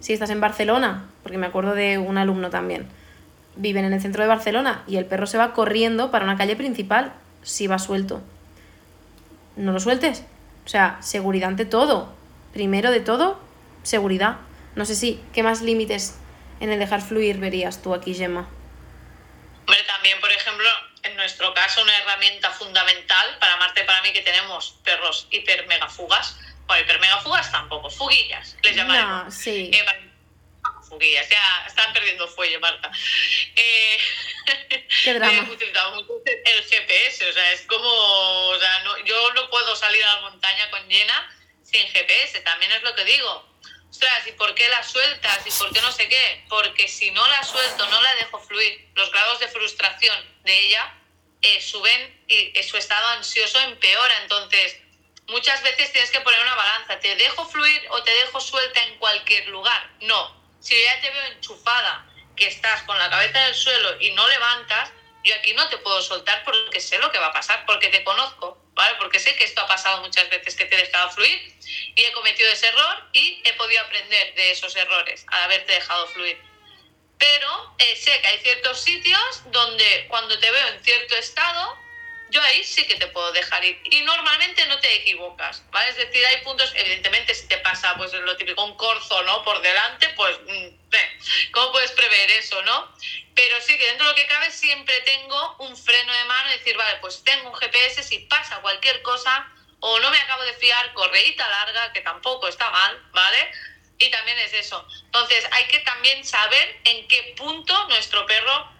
Si 0.00 0.14
estás 0.14 0.30
en 0.30 0.40
Barcelona, 0.40 1.10
porque 1.22 1.36
me 1.36 1.46
acuerdo 1.46 1.74
de 1.74 1.98
un 1.98 2.16
alumno 2.16 2.48
también, 2.48 2.88
viven 3.54 3.84
en 3.84 3.92
el 3.92 4.00
centro 4.00 4.22
de 4.22 4.28
Barcelona 4.30 4.84
y 4.86 4.96
el 4.96 5.04
perro 5.04 5.26
se 5.26 5.36
va 5.36 5.52
corriendo 5.52 6.10
para 6.10 6.24
una 6.24 6.38
calle 6.38 6.56
principal 6.56 7.12
si 7.42 7.66
va 7.66 7.78
suelto. 7.78 8.22
No 9.54 9.72
lo 9.72 9.80
sueltes, 9.80 10.24
o 10.64 10.68
sea, 10.68 10.96
seguridad 11.02 11.50
ante 11.50 11.66
todo. 11.66 12.14
Primero 12.54 12.90
de 12.90 13.00
todo, 13.00 13.38
seguridad. 13.82 14.38
No 14.76 14.86
sé 14.86 14.94
si, 14.94 15.20
¿qué 15.34 15.42
más 15.42 15.60
límites 15.60 16.16
en 16.58 16.70
el 16.70 16.78
dejar 16.78 17.02
fluir 17.02 17.36
verías 17.36 17.82
tú 17.82 17.92
aquí, 17.92 18.14
Gemma? 18.14 18.48
Hombre, 19.66 19.78
también, 19.86 20.18
por 20.22 20.30
ejemplo, 20.32 20.68
en 21.08 21.16
nuestro 21.16 21.52
caso, 21.54 21.82
una 21.82 21.96
herramienta 21.98 22.50
fundamental 22.52 23.38
para 23.38 23.56
Marte 23.56 23.84
para 23.84 24.02
mí 24.02 24.12
que 24.12 24.22
tenemos 24.22 24.76
perros 24.84 25.26
hiper 25.30 25.66
mega 25.66 25.88
fugas. 25.88 26.36
Bueno, 26.66 26.84
hiper 26.84 27.00
mega 27.00 27.20
fugas 27.20 27.50
tampoco, 27.50 27.90
fuguillas, 27.90 28.56
les 28.62 28.76
llamaremos. 28.76 29.24
No, 29.24 29.30
sí. 29.30 29.70
Eh, 29.72 29.84
fuguillas, 30.88 31.28
ya 31.28 31.64
están 31.66 31.92
perdiendo 31.92 32.28
fuelle, 32.28 32.58
Marta. 32.58 32.90
Eh, 33.56 33.98
Qué 35.04 35.14
drama. 35.18 35.46
el 36.44 36.64
GPS, 36.64 37.28
o 37.28 37.32
sea, 37.32 37.52
es 37.52 37.62
como, 37.62 37.88
o 37.88 38.58
sea, 38.58 38.80
no, 38.80 38.98
yo 38.98 39.32
no 39.34 39.50
puedo 39.50 39.76
salir 39.76 40.02
a 40.04 40.14
la 40.14 40.20
montaña 40.22 40.70
con 40.70 40.86
llena 40.88 41.34
sin 41.62 41.86
GPS, 41.88 42.40
también 42.40 42.72
es 42.72 42.82
lo 42.82 42.94
que 42.94 43.04
digo. 43.04 43.46
Ostras, 43.90 44.26
¿y 44.26 44.32
por 44.32 44.54
qué 44.54 44.68
la 44.68 44.82
sueltas? 44.82 45.46
¿Y 45.46 45.50
por 45.50 45.72
qué 45.72 45.80
no 45.80 45.90
sé 45.90 46.08
qué? 46.08 46.44
Porque 46.48 46.88
si 46.88 47.10
no 47.10 47.26
la 47.26 47.42
suelto, 47.42 47.88
no 47.88 48.00
la 48.00 48.14
dejo 48.16 48.38
fluir, 48.40 48.88
los 48.94 49.10
grados 49.10 49.40
de 49.40 49.48
frustración 49.48 50.42
de 50.44 50.58
ella 50.66 50.94
eh, 51.42 51.60
suben 51.60 52.24
y 52.28 52.62
su 52.62 52.76
estado 52.76 53.06
ansioso 53.08 53.58
empeora. 53.60 54.22
Entonces, 54.22 54.76
muchas 55.28 55.62
veces 55.62 55.92
tienes 55.92 56.10
que 56.10 56.20
poner 56.20 56.40
una 56.40 56.54
balanza. 56.54 56.98
¿Te 57.00 57.14
dejo 57.16 57.46
fluir 57.48 57.82
o 57.90 58.02
te 58.02 58.10
dejo 58.10 58.40
suelta 58.40 58.82
en 58.84 58.98
cualquier 58.98 59.46
lugar? 59.48 59.90
No. 60.00 60.36
Si 60.60 60.74
ya 60.80 61.00
te 61.00 61.10
veo 61.10 61.24
enchufada 61.32 62.06
que 62.36 62.46
estás 62.46 62.82
con 62.82 62.98
la 62.98 63.10
cabeza 63.10 63.40
en 63.40 63.48
el 63.48 63.54
suelo 63.54 64.00
y 64.00 64.10
no 64.12 64.26
levantas, 64.28 64.90
yo 65.24 65.34
aquí 65.34 65.52
no 65.52 65.68
te 65.68 65.78
puedo 65.78 66.00
soltar 66.02 66.42
porque 66.44 66.80
sé 66.80 66.98
lo 66.98 67.10
que 67.10 67.18
va 67.18 67.26
a 67.26 67.32
pasar, 67.32 67.64
porque 67.66 67.88
te 67.88 68.04
conozco, 68.04 68.62
¿vale? 68.74 68.96
Porque 68.98 69.18
sé 69.18 69.34
que 69.36 69.44
esto 69.44 69.60
ha 69.60 69.66
pasado 69.66 70.00
muchas 70.02 70.28
veces 70.30 70.54
que 70.54 70.64
te 70.64 70.76
he 70.76 70.78
dejado 70.78 71.10
fluir 71.10 71.54
y 71.94 72.04
he 72.04 72.12
cometido 72.12 72.50
ese 72.50 72.68
error 72.68 73.08
y 73.12 73.42
he 73.44 73.52
podido 73.54 73.82
aprender 73.82 74.34
de 74.34 74.52
esos 74.52 74.74
errores 74.76 75.26
al 75.28 75.42
haberte 75.42 75.72
dejado 75.72 76.06
fluir. 76.08 76.40
Pero 77.18 77.74
eh, 77.78 77.96
sé 77.96 78.20
que 78.20 78.28
hay 78.28 78.38
ciertos 78.38 78.80
sitios 78.80 79.42
donde 79.46 80.06
cuando 80.08 80.38
te 80.38 80.50
veo 80.50 80.68
en 80.68 80.84
cierto 80.84 81.16
estado, 81.16 81.78
yo 82.30 82.42
ahí 82.42 82.62
sí 82.62 82.86
que 82.86 82.96
te 82.96 83.06
puedo 83.08 83.32
dejar 83.32 83.64
ir. 83.64 83.80
Y 83.84 84.02
normalmente 84.02 84.66
no 84.66 84.78
te 84.80 84.94
equivocas, 84.96 85.62
¿vale? 85.70 85.90
Es 85.90 85.96
decir, 85.96 86.24
hay 86.26 86.38
puntos, 86.42 86.72
evidentemente, 86.74 87.34
si 87.34 87.48
te 87.48 87.58
pasa, 87.58 87.94
pues 87.96 88.12
lo 88.12 88.36
típico, 88.36 88.64
un 88.64 88.76
corzo, 88.76 89.22
¿no? 89.22 89.42
Por 89.44 89.60
delante, 89.62 90.08
pues, 90.10 90.38
mm, 90.46 91.50
¿cómo 91.52 91.72
puedes 91.72 91.92
prever 91.92 92.30
eso, 92.32 92.60
no? 92.62 92.92
Pero 93.34 93.60
sí 93.60 93.78
que 93.78 93.86
dentro 93.86 94.06
de 94.06 94.12
lo 94.12 94.16
que 94.16 94.26
cabe 94.26 94.50
siempre 94.50 95.00
tengo 95.00 95.56
un 95.60 95.76
freno 95.76 96.12
de 96.12 96.24
mano 96.24 96.50
y 96.50 96.58
decir, 96.58 96.76
vale, 96.76 96.98
pues 97.00 97.22
tengo 97.24 97.50
un 97.50 97.56
GPS, 97.56 98.02
si 98.02 98.18
pasa 98.20 98.60
cualquier 98.60 99.00
cosa, 99.02 99.48
o 99.80 99.98
no 100.00 100.10
me 100.10 100.18
acabo 100.18 100.42
de 100.42 100.54
fiar, 100.54 100.92
correíta 100.92 101.48
larga, 101.48 101.92
que 101.92 102.00
tampoco 102.00 102.48
está 102.48 102.70
mal, 102.70 103.02
¿vale? 103.12 103.52
Y 104.00 104.10
también 104.10 104.38
es 104.38 104.52
eso. 104.52 104.86
Entonces, 105.06 105.44
hay 105.50 105.64
que 105.66 105.80
también 105.80 106.24
saber 106.24 106.80
en 106.84 107.08
qué 107.08 107.34
punto 107.36 107.88
nuestro 107.88 108.24
perro, 108.26 108.72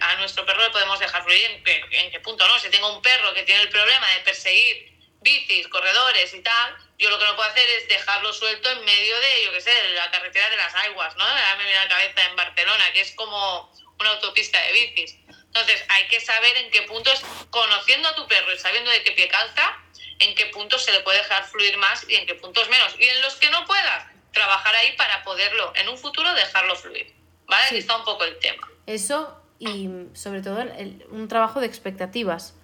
a 0.00 0.14
nuestro 0.16 0.46
perro 0.46 0.62
le 0.62 0.70
podemos 0.70 0.98
dejar 1.00 1.24
fluir, 1.24 1.44
en 1.44 1.64
qué, 1.64 1.84
en 1.90 2.10
qué 2.10 2.20
punto 2.20 2.46
no. 2.46 2.58
Si 2.60 2.70
tengo 2.70 2.94
un 2.94 3.02
perro 3.02 3.34
que 3.34 3.42
tiene 3.42 3.62
el 3.62 3.68
problema 3.68 4.08
de 4.10 4.20
perseguir 4.20 4.90
bicis, 5.22 5.68
corredores 5.68 6.32
y 6.32 6.40
tal, 6.40 6.76
yo 6.98 7.10
lo 7.10 7.18
que 7.18 7.24
no 7.24 7.36
puedo 7.36 7.48
hacer 7.50 7.68
es 7.68 7.88
dejarlo 7.88 8.32
suelto 8.32 8.70
en 8.70 8.84
medio 8.84 9.18
de, 9.18 9.44
yo 9.44 9.52
qué 9.52 9.60
sé, 9.60 9.70
de 9.70 9.88
la 9.90 10.10
carretera 10.10 10.48
de 10.50 10.56
las 10.56 10.74
aguas, 10.74 11.16
¿no? 11.16 11.24
Me 11.56 11.64
viene 11.64 11.74
la 11.74 11.88
cabeza 11.88 12.24
en 12.24 12.36
Barcelona, 12.36 12.92
que 12.92 13.00
es 13.00 13.12
como 13.16 13.72
una 13.98 14.10
autopista 14.10 14.60
de 14.62 14.72
bicis. 14.72 15.16
Entonces, 15.28 15.84
hay 15.88 16.06
que 16.08 16.20
saber 16.20 16.56
en 16.58 16.70
qué 16.70 16.82
puntos, 16.82 17.22
conociendo 17.50 18.08
a 18.08 18.14
tu 18.14 18.26
perro 18.28 18.54
y 18.54 18.58
sabiendo 18.58 18.90
de 18.90 19.02
qué 19.02 19.12
pie 19.12 19.28
calza, 19.28 19.78
en 20.20 20.34
qué 20.36 20.46
puntos 20.46 20.84
se 20.84 20.92
le 20.92 21.00
puede 21.00 21.18
dejar 21.18 21.44
fluir 21.48 21.76
más 21.78 22.08
y 22.08 22.14
en 22.14 22.26
qué 22.26 22.34
puntos 22.36 22.68
menos. 22.68 22.94
Y 22.98 23.08
en 23.08 23.20
los 23.22 23.34
que 23.34 23.50
no 23.50 23.64
puedas, 23.66 24.06
trabajar 24.32 24.74
ahí 24.74 24.96
para 24.96 25.22
poderlo 25.24 25.72
en 25.76 25.88
un 25.88 25.96
futuro 25.96 26.32
dejarlo 26.34 26.76
fluir. 26.76 27.12
¿Vale? 27.46 27.64
Aquí 27.66 27.78
está 27.78 27.96
un 27.96 28.04
poco 28.04 28.24
el 28.24 28.38
tema. 28.38 28.68
Eso 28.86 29.40
y 29.58 29.90
sobre 30.14 30.40
todo 30.40 30.64
un 31.10 31.28
trabajo 31.28 31.60
de 31.60 31.66
expectativas. 31.66 32.54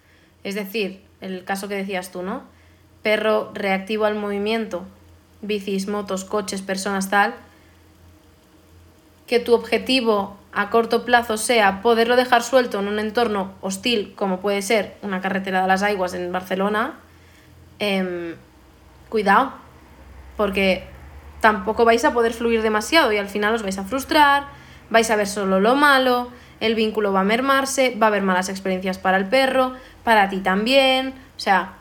Es 0.44 0.55
decir, 0.55 1.05
el 1.20 1.44
caso 1.44 1.68
que 1.68 1.74
decías 1.74 2.11
tú, 2.11 2.22
¿no? 2.22 2.44
Perro 3.02 3.50
reactivo 3.55 4.07
al 4.07 4.14
movimiento, 4.14 4.85
bicis, 5.42 5.87
motos, 5.88 6.24
coches, 6.24 6.62
personas, 6.62 7.11
tal. 7.11 7.35
Que 9.26 9.40
tu 9.40 9.55
objetivo 9.55 10.38
a 10.52 10.70
corto 10.70 11.05
plazo 11.05 11.37
sea 11.37 11.83
poderlo 11.83 12.16
dejar 12.16 12.42
suelto 12.42 12.81
en 12.81 12.88
un 12.88 12.98
entorno 12.98 13.55
hostil, 13.61 14.14
como 14.14 14.40
puede 14.40 14.62
ser 14.62 14.96
una 15.02 15.20
carretera 15.20 15.61
de 15.61 15.68
las 15.68 15.83
aguas 15.83 16.14
en 16.14 16.33
Barcelona, 16.33 16.98
em, 17.79 18.37
cuidado, 19.11 19.52
porque 20.38 20.88
tampoco 21.40 21.85
vais 21.85 22.05
a 22.05 22.12
poder 22.12 22.33
fluir 22.33 22.62
demasiado 22.62 23.12
y 23.12 23.18
al 23.18 23.29
final 23.29 23.55
os 23.55 23.62
vais 23.62 23.79
a 23.79 23.85
frustrar, 23.85 24.49
vais 24.90 25.11
a 25.11 25.16
ver 25.16 25.27
solo 25.27 25.61
lo 25.61 25.75
malo, 25.75 26.31
el 26.61 26.75
vínculo 26.75 27.12
va 27.12 27.20
a 27.20 27.25
mermarse, 27.25 27.94
va 28.01 28.07
a 28.07 28.09
haber 28.09 28.22
malas 28.22 28.49
experiencias 28.49 28.99
para 28.99 29.16
el 29.16 29.27
perro, 29.27 29.75
para 30.05 30.29
ti 30.29 30.38
también, 30.38 31.14
o 31.37 31.40
sea, 31.40 31.75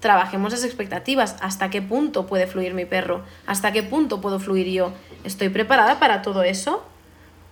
trabajemos 0.00 0.52
las 0.52 0.64
expectativas, 0.64 1.36
hasta 1.40 1.70
qué 1.70 1.82
punto 1.82 2.26
puede 2.26 2.46
fluir 2.46 2.74
mi 2.74 2.84
perro, 2.84 3.22
hasta 3.46 3.72
qué 3.72 3.82
punto 3.82 4.20
puedo 4.20 4.40
fluir 4.40 4.66
yo, 4.68 4.92
¿estoy 5.24 5.50
preparada 5.50 5.98
para 5.98 6.22
todo 6.22 6.42
eso? 6.42 6.84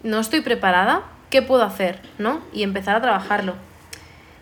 ¿No 0.03 0.21
estoy 0.21 0.41
preparada? 0.41 1.03
¿Qué 1.31 1.43
puedo 1.43 1.63
hacer? 1.63 2.01
¿No? 2.19 2.41
Y 2.53 2.63
empezar 2.63 2.97
a 2.97 3.03
trabajarlo. 3.03 3.55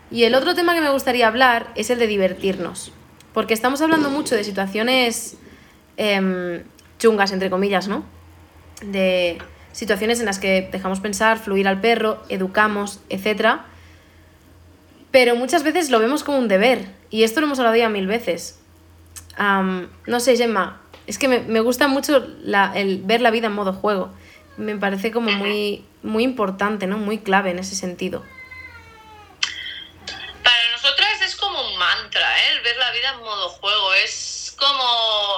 Y 0.09 0.23
el 0.23 0.35
otro 0.35 0.55
tema 0.55 0.73
que 0.73 0.81
me 0.81 0.89
gustaría 0.89 1.27
hablar 1.27 1.67
es 1.75 1.89
el 1.89 1.99
de 1.99 2.07
divertirnos, 2.07 2.93
porque 3.33 3.53
estamos 3.53 3.81
hablando 3.81 4.09
mucho 4.09 4.35
de 4.35 4.43
situaciones 4.43 5.37
em, 5.97 6.63
chungas, 6.99 7.31
entre 7.31 7.49
comillas, 7.49 7.87
¿no? 7.87 8.05
De 8.81 9.37
situaciones 9.71 10.19
en 10.19 10.25
las 10.25 10.39
que 10.39 10.69
dejamos 10.71 10.99
pensar, 10.99 11.39
fluir 11.39 11.67
al 11.67 11.81
perro, 11.81 12.23
educamos, 12.29 12.99
etc. 13.09 13.59
Pero 15.11 15.35
muchas 15.35 15.63
veces 15.63 15.89
lo 15.89 15.99
vemos 15.99 16.23
como 16.23 16.37
un 16.37 16.47
deber, 16.47 16.87
y 17.09 17.23
esto 17.23 17.39
lo 17.39 17.47
hemos 17.47 17.59
hablado 17.59 17.75
ya 17.75 17.89
mil 17.89 18.07
veces. 18.07 18.59
no 19.37 20.19
sé, 20.19 20.35
Gemma, 20.35 20.81
es 21.05 21.17
que 21.17 21.27
me, 21.27 21.59
gusta 21.61 21.87
mucho 21.87 22.17
el 22.75 23.01
ver 23.03 23.21
la 23.21 23.31
vida 23.31 23.47
en 23.47 23.53
modo 23.53 23.73
juego. 23.73 24.13
Me 24.57 24.75
parece 24.75 25.11
como 25.11 25.31
muy, 25.31 25.85
muy 26.01 26.23
importante, 26.23 26.87
¿no? 26.87 26.97
Muy 26.97 27.19
clave 27.19 27.51
en 27.51 27.59
ese 27.59 27.75
sentido. 27.75 28.23
Para 30.43 30.71
nosotras 30.71 31.21
es 31.23 31.35
como 31.35 31.61
un 31.61 31.77
mantra, 31.77 32.39
¿eh? 32.39 32.55
El 32.57 32.63
ver 32.63 32.75
la 32.77 32.91
vida 32.91 33.13
en 33.13 33.19
modo 33.19 33.49
juego. 33.49 33.93
Es 33.93 34.55
como, 34.57 34.83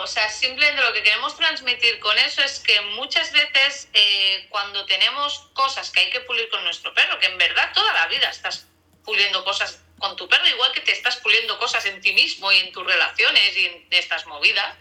o 0.01 0.07
sea, 0.07 0.28
simplemente 0.39 0.81
lo 0.81 0.93
que 0.93 1.03
queremos 1.03 1.35
transmitir 1.35 1.99
con 1.99 2.17
eso 2.17 2.41
es 2.41 2.59
que 2.59 2.79
muchas 2.81 3.31
veces 3.31 3.89
eh, 3.93 4.47
cuando 4.49 4.85
tenemos 4.85 5.49
cosas 5.53 5.91
que 5.91 5.99
hay 5.99 6.09
que 6.09 6.21
pulir 6.21 6.49
con 6.49 6.63
nuestro 6.63 6.93
perro, 6.93 7.19
que 7.19 7.27
en 7.27 7.37
verdad 7.37 7.71
toda 7.73 7.93
la 7.93 8.07
vida 8.07 8.29
estás 8.29 8.67
puliendo 9.03 9.43
cosas 9.43 9.81
con 9.99 10.15
tu 10.15 10.27
perro, 10.29 10.47
igual 10.47 10.71
que 10.71 10.81
te 10.81 10.93
estás 10.93 11.17
puliendo 11.17 11.59
cosas 11.59 11.85
en 11.85 12.01
ti 12.01 12.13
mismo 12.13 12.51
y 12.51 12.59
en 12.59 12.71
tus 12.71 12.85
relaciones 12.85 13.57
y 13.57 13.65
en 13.65 13.87
estas 13.91 14.25
movidas, 14.27 14.75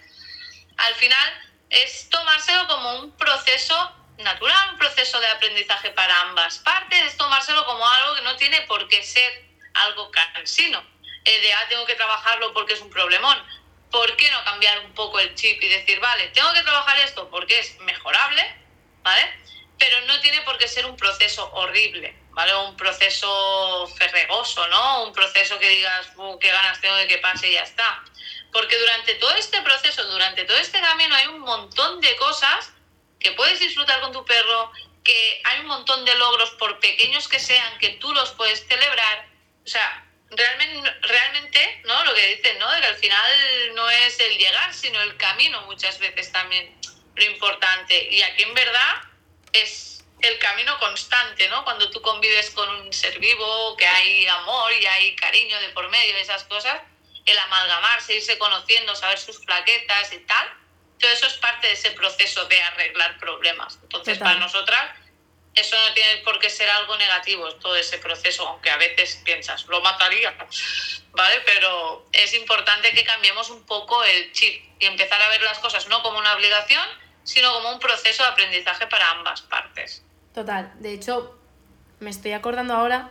al 0.77 0.95
final 0.95 1.51
es 1.71 2.09
tomárselo 2.09 2.67
como 2.69 3.01
un 3.01 3.17
proceso 3.17 3.95
natural, 4.19 4.71
un 4.71 4.79
proceso 4.79 5.19
de 5.21 5.27
aprendizaje 5.27 5.91
para 5.91 6.21
ambas 6.23 6.59
partes, 6.59 7.03
es 7.05 7.17
tomárselo 7.17 7.65
como 7.67 7.87
algo 7.89 8.15
que 8.17 8.23
no 8.23 8.37
tiene 8.37 8.63
por 8.63 8.89
qué 8.89 9.03
ser 9.03 9.45
algo 9.75 10.11
cansino, 10.11 10.85
eh, 11.25 11.41
de, 11.41 11.53
ah, 11.53 11.67
tengo 11.69 11.85
que 11.85 11.95
trabajarlo 11.95 12.53
porque 12.53 12.75
es 12.75 12.81
un 12.81 12.91
problemón 12.91 13.39
¿por 13.91 14.17
qué 14.17 14.31
no 14.31 14.45
cambiar 14.45 14.81
un 14.81 14.93
poco 14.93 15.19
el 15.19 15.35
chip 15.35 15.63
y 15.63 15.69
decir, 15.69 16.01
vale, 16.01 16.29
tengo 16.29 16.53
que 16.53 16.63
trabajar 16.63 16.99
esto 17.01 17.29
porque 17.31 17.59
es 17.59 17.79
mejorable, 17.81 18.43
¿vale? 19.03 19.41
Pero 19.79 20.01
no 20.03 20.21
tiene 20.21 20.43
por 20.43 20.59
qué 20.59 20.69
ser 20.69 20.87
un 20.87 20.97
proceso 20.97 21.51
horrible, 21.53 22.15
¿vale? 22.31 22.55
Un 22.57 22.77
proceso 22.77 23.87
ferregoso, 23.97 24.67
¿no? 24.69 25.05
Un 25.05 25.13
proceso 25.13 25.59
que 25.59 25.69
digas, 25.69 26.09
qué 26.41 26.51
ganas 26.51 26.81
tengo 26.81 26.97
de 26.97 27.07
que 27.07 27.19
pase 27.19 27.49
y 27.49 27.55
ya 27.55 27.63
está. 27.63 28.03
Porque 28.53 28.79
durante 28.79 29.15
todo 29.17 29.35
este 29.35 29.61
proceso, 29.63 30.05
durante 30.05 30.45
todo 30.45 30.57
este 30.57 30.81
camino 30.81 31.15
hay 31.15 31.27
un 31.29 31.41
montón 31.41 32.01
de 32.01 32.17
cosas 32.17 32.73
que 33.21 33.33
puedes 33.33 33.61
disfrutar 33.61 34.01
con 34.01 34.13
tu 34.13 34.25
perro, 34.25 34.73
que 35.05 35.43
hay 35.45 35.61
un 35.61 35.67
montón 35.67 36.05
de 36.05 36.15
logros, 36.17 36.51
por 36.53 36.79
pequeños 36.81 37.29
que 37.29 37.41
sean, 37.41 37.79
que 37.79 37.91
tú 37.91 38.13
los 38.13 38.31
puedes 38.33 38.67
celebrar. 38.67 39.29
O 39.65 39.69
sea, 39.69 40.08
realmente, 40.31 40.91
realmente, 41.03 41.83
¿no? 41.85 42.05
Lo 42.05 42.15
que 42.15 42.37
dicen, 42.37 42.59
¿no? 42.59 42.71
De 42.73 42.81
que 42.81 42.87
al 42.87 42.97
final 42.97 43.75
no 43.75 43.89
es 43.91 44.19
el 44.21 44.37
llegar, 44.39 44.73
sino 44.75 45.01
el 45.03 45.17
camino 45.17 45.63
muchas 45.63 45.99
veces 45.99 46.31
también 46.33 46.79
lo 47.15 47.25
importante. 47.25 48.09
Y 48.11 48.23
aquí 48.23 48.43
en 48.43 48.55
verdad 48.55 49.03
es 49.53 50.05
el 50.21 50.39
camino 50.39 50.79
constante, 50.79 51.49
¿no? 51.49 51.65
Cuando 51.65 51.91
tú 51.91 52.03
convives 52.03 52.51
con 52.51 52.69
un 52.69 52.93
ser 52.93 53.19
vivo, 53.19 53.77
que 53.77 53.87
hay 53.87 54.27
amor 54.27 54.73
y 54.73 54.87
hay 54.87 55.17
cariño 55.17 55.61
de 55.61 55.69
por 55.71 55.89
medio 55.89 56.15
de 56.15 56.21
esas 56.21 56.45
cosas, 56.45 56.81
el 57.25 57.39
amalgamarse, 57.39 58.15
irse 58.15 58.39
conociendo, 58.39 58.95
saber 58.97 59.19
sus 59.19 59.45
flaquetas 59.45 60.13
y 60.13 60.19
tal, 60.21 60.49
todo 60.99 61.11
eso 61.13 61.27
es 61.27 61.35
parte 61.35 61.69
de 61.69 61.75
ese 61.75 61.93
proceso 61.93 62.45
de 62.47 62.61
arreglar 62.61 63.19
problemas. 63.19 63.79
Entonces, 63.83 64.19
para 64.19 64.39
nosotras 64.39 64.91
eso 65.61 65.77
no 65.77 65.95
tiene 65.95 66.23
por 66.25 66.39
qué 66.39 66.51
ser 66.51 66.69
algo 66.71 66.97
negativo, 66.97 67.53
todo 67.57 67.77
ese 67.77 67.99
proceso, 67.99 68.47
aunque 68.49 68.71
a 68.71 68.77
veces 68.77 69.21
piensas, 69.25 69.67
lo 69.67 69.81
mataría, 69.81 70.35
¿vale? 71.13 71.35
Pero 71.45 72.07
es 72.13 72.35
importante 72.35 72.93
que 72.93 73.05
cambiemos 73.05 73.51
un 73.51 73.65
poco 73.65 74.03
el 74.05 74.33
chip 74.33 74.63
y 74.79 74.87
empezar 74.87 75.21
a 75.21 75.29
ver 75.29 75.43
las 75.43 75.59
cosas 75.59 75.89
no 75.89 76.03
como 76.03 76.19
una 76.19 76.35
obligación, 76.35 76.85
sino 77.25 77.53
como 77.53 77.73
un 77.73 77.79
proceso 77.79 78.23
de 78.23 78.29
aprendizaje 78.31 78.87
para 78.87 79.11
ambas 79.11 79.43
partes. 79.43 80.03
Total, 80.35 80.73
de 80.81 80.93
hecho, 80.93 81.39
me 82.01 82.11
estoy 82.11 82.33
acordando 82.33 82.75
ahora 82.75 83.11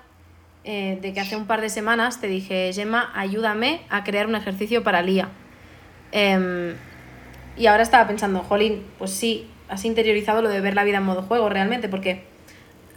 eh, 0.63 0.97
de 1.01 1.13
que 1.13 1.19
hace 1.19 1.35
un 1.35 1.47
par 1.47 1.61
de 1.61 1.69
semanas 1.69 2.19
te 2.19 2.27
dije, 2.27 2.71
Gemma, 2.73 3.11
ayúdame 3.15 3.85
a 3.89 4.03
crear 4.03 4.27
un 4.27 4.35
ejercicio 4.35 4.83
para 4.83 5.01
Lía. 5.01 5.29
Em, 6.11 6.77
y 7.55 7.67
ahora 7.67 7.83
estaba 7.83 8.07
pensando, 8.07 8.43
Jolín, 8.43 8.85
pues 8.97 9.11
sí, 9.11 9.49
has 9.69 9.85
interiorizado 9.85 10.41
lo 10.41 10.49
de 10.49 10.61
ver 10.61 10.75
la 10.75 10.83
vida 10.83 10.97
en 10.97 11.03
modo 11.03 11.21
juego 11.21 11.49
realmente, 11.49 11.89
porque 11.89 12.25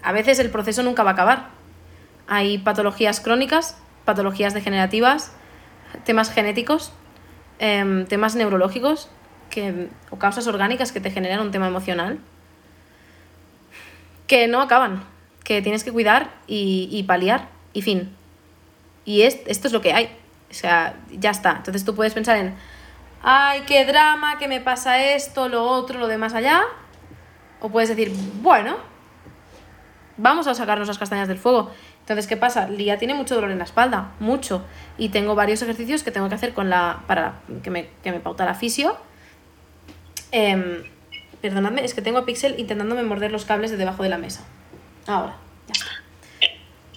a 0.02 0.12
veces 0.12 0.38
el 0.38 0.50
proceso 0.50 0.82
nunca 0.82 1.02
va 1.02 1.10
a 1.10 1.12
acabar. 1.14 1.48
Hay 2.26 2.58
patologías 2.58 3.20
crónicas, 3.20 3.76
patologías 4.04 4.54
degenerativas, 4.54 5.32
temas 6.04 6.32
genéticos, 6.32 6.92
em, 7.58 8.06
temas 8.06 8.36
neurológicos 8.36 9.10
que, 9.50 9.88
o 10.10 10.18
causas 10.18 10.46
orgánicas 10.46 10.92
que 10.92 11.00
te 11.00 11.10
generan 11.10 11.40
un 11.40 11.50
tema 11.50 11.66
emocional 11.66 12.18
que 14.26 14.46
no 14.46 14.60
acaban, 14.60 15.02
que 15.42 15.60
tienes 15.60 15.82
que 15.82 15.90
cuidar 15.90 16.30
y, 16.46 17.02
paliar 17.08 17.48
y 17.72 17.82
fin. 17.82 18.14
Y 19.04 19.22
esto 19.22 19.66
es 19.66 19.72
lo 19.72 19.80
que 19.80 19.92
hay. 19.92 20.16
O 20.50 20.54
sea, 20.54 20.94
ya 21.10 21.30
está. 21.30 21.56
Entonces 21.56 21.84
tú 21.84 21.96
puedes 21.96 22.14
pensar 22.14 22.36
en, 22.36 22.54
ay, 23.22 23.62
qué 23.66 23.84
drama, 23.84 24.38
que 24.38 24.46
me 24.46 24.60
pasa 24.60 25.02
esto, 25.02 25.48
lo 25.48 25.64
otro, 25.64 25.98
lo 25.98 26.06
de 26.06 26.16
más 26.16 26.34
allá. 26.34 26.62
O 27.58 27.70
puedes 27.70 27.88
decir, 27.88 28.12
bueno, 28.40 28.76
vamos 30.20 30.46
a 30.46 30.54
sacarnos 30.54 30.88
las 30.88 30.98
castañas 30.98 31.28
del 31.28 31.38
fuego. 31.38 31.70
Entonces, 32.00 32.26
¿qué 32.26 32.36
pasa? 32.36 32.68
Lía 32.68 32.98
tiene 32.98 33.14
mucho 33.14 33.34
dolor 33.34 33.50
en 33.50 33.58
la 33.58 33.64
espalda, 33.64 34.12
mucho. 34.20 34.64
Y 34.98 35.08
tengo 35.08 35.34
varios 35.34 35.62
ejercicios 35.62 36.02
que 36.02 36.10
tengo 36.10 36.28
que 36.28 36.34
hacer 36.34 36.54
con 36.54 36.70
la, 36.70 37.02
para 37.06 37.40
que 37.62 37.70
me, 37.70 37.88
que 38.02 38.12
me 38.12 38.20
pauta 38.20 38.44
la 38.44 38.54
fisio. 38.54 38.96
Eh, 40.32 40.90
perdonadme, 41.40 41.84
es 41.84 41.94
que 41.94 42.02
tengo 42.02 42.18
a 42.18 42.26
Pixel 42.26 42.58
intentándome 42.58 43.02
morder 43.02 43.32
los 43.32 43.44
cables 43.44 43.70
de 43.70 43.76
debajo 43.76 44.02
de 44.02 44.08
la 44.08 44.18
mesa. 44.18 44.44
Ahora, 45.06 45.36
ya 45.66 45.72
está. 45.72 45.90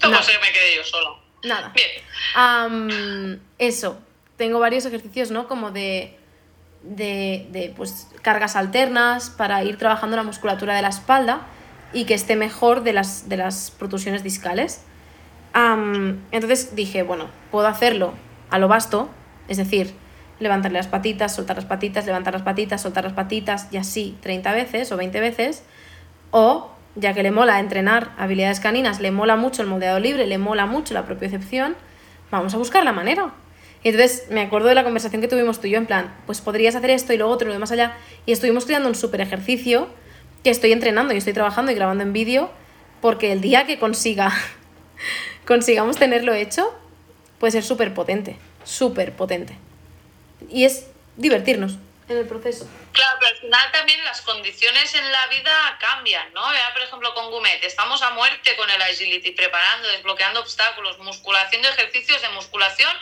¿Cómo 0.01 0.21
se 0.21 0.33
me 0.33 0.51
quedé 0.51 0.75
yo 0.75 0.83
solo? 0.83 1.19
Nada. 1.43 1.73
Bien. 1.73 3.41
eso, 3.57 3.99
tengo 4.37 4.59
varios 4.59 4.85
ejercicios, 4.85 5.31
¿no? 5.31 5.47
Como 5.47 5.71
de, 5.71 6.17
de, 6.81 7.47
de 7.51 7.73
pues, 7.75 8.09
cargas 8.21 8.55
alternas 8.55 9.29
para 9.29 9.63
ir 9.63 9.77
trabajando 9.77 10.17
la 10.17 10.23
musculatura 10.23 10.75
de 10.75 10.81
la 10.81 10.89
espalda 10.89 11.47
y 11.93 12.05
que 12.05 12.13
esté 12.13 12.35
mejor 12.35 12.83
de 12.83 12.93
las, 12.93 13.29
de 13.29 13.37
las 13.37 13.71
protusiones 13.71 14.23
discales. 14.23 14.81
entonces 15.53 16.75
dije, 16.75 17.03
bueno, 17.03 17.27
puedo 17.51 17.67
hacerlo 17.67 18.13
a 18.49 18.59
lo 18.59 18.67
vasto, 18.67 19.09
es 19.47 19.57
decir, 19.57 19.93
levantarle 20.39 20.77
las 20.77 20.87
patitas, 20.87 21.35
soltar 21.35 21.55
las 21.55 21.65
patitas, 21.65 22.05
levantar 22.05 22.33
las 22.33 22.43
patitas, 22.43 22.81
soltar 22.81 23.03
las 23.03 23.13
patitas 23.13 23.67
y 23.71 23.77
así 23.77 24.17
30 24.21 24.51
veces 24.53 24.91
o 24.91 24.97
20 24.97 25.19
veces. 25.19 25.63
O, 26.31 26.71
ya 26.95 27.13
que 27.13 27.23
le 27.23 27.31
mola 27.31 27.59
entrenar 27.59 28.11
habilidades 28.17 28.59
caninas, 28.59 28.99
le 28.99 29.11
mola 29.11 29.35
mucho 29.35 29.61
el 29.61 29.67
moldeado 29.67 29.99
libre, 29.99 30.27
le 30.27 30.37
mola 30.37 30.65
mucho 30.65 30.93
la 30.93 31.05
propiocepción, 31.05 31.75
vamos 32.31 32.53
a 32.53 32.57
buscar 32.57 32.83
la 32.83 32.91
manera. 32.91 33.33
Y 33.83 33.89
entonces 33.89 34.27
me 34.29 34.41
acuerdo 34.41 34.69
de 34.69 34.75
la 34.75 34.83
conversación 34.83 35.21
que 35.21 35.27
tuvimos 35.27 35.59
tú 35.59 35.67
y 35.67 35.71
yo, 35.71 35.77
en 35.77 35.85
plan, 35.85 36.13
pues 36.25 36.41
podrías 36.41 36.75
hacer 36.75 36.89
esto 36.89 37.13
y 37.13 37.17
lo 37.17 37.29
otro 37.29 37.45
y 37.45 37.49
lo 37.49 37.53
demás 37.53 37.71
allá. 37.71 37.93
Y 38.25 38.31
estuvimos 38.31 38.65
creando 38.65 38.89
un 38.89 38.95
súper 38.95 39.21
ejercicio 39.21 39.89
que 40.43 40.49
estoy 40.49 40.71
entrenando 40.71 41.13
y 41.13 41.17
estoy 41.17 41.33
trabajando 41.33 41.71
y 41.71 41.75
grabando 41.75 42.03
en 42.03 42.13
vídeo, 42.13 42.51
porque 43.01 43.31
el 43.31 43.41
día 43.41 43.65
que 43.65 43.79
consiga, 43.79 44.31
consigamos 45.45 45.97
tenerlo 45.97 46.33
hecho, 46.33 46.73
puede 47.39 47.51
ser 47.51 47.63
súper 47.63 47.93
potente, 47.93 48.37
súper 48.63 49.15
potente. 49.15 49.57
Y 50.49 50.65
es 50.65 50.87
divertirnos 51.15 51.77
en 52.09 52.17
el 52.17 52.27
proceso. 52.27 52.67
Claro, 52.91 53.17
pero 53.19 53.31
al 53.31 53.37
final 53.41 53.71
también 53.71 54.03
las 54.03 54.21
condiciones 54.21 54.93
en 54.95 55.11
la 55.11 55.27
vida 55.27 55.77
cambian, 55.79 56.33
¿no? 56.33 56.41
por 56.73 56.81
ejemplo, 56.81 57.13
con 57.13 57.31
Gumet, 57.31 57.63
estamos 57.63 58.01
a 58.01 58.11
muerte 58.11 58.55
con 58.55 58.69
el 58.69 58.81
agility, 58.81 59.31
preparando, 59.31 59.87
desbloqueando 59.89 60.41
obstáculos, 60.41 60.99
musculación 60.99 61.61
de 61.61 61.69
ejercicios 61.69 62.21
de 62.21 62.29
musculación, 62.29 62.95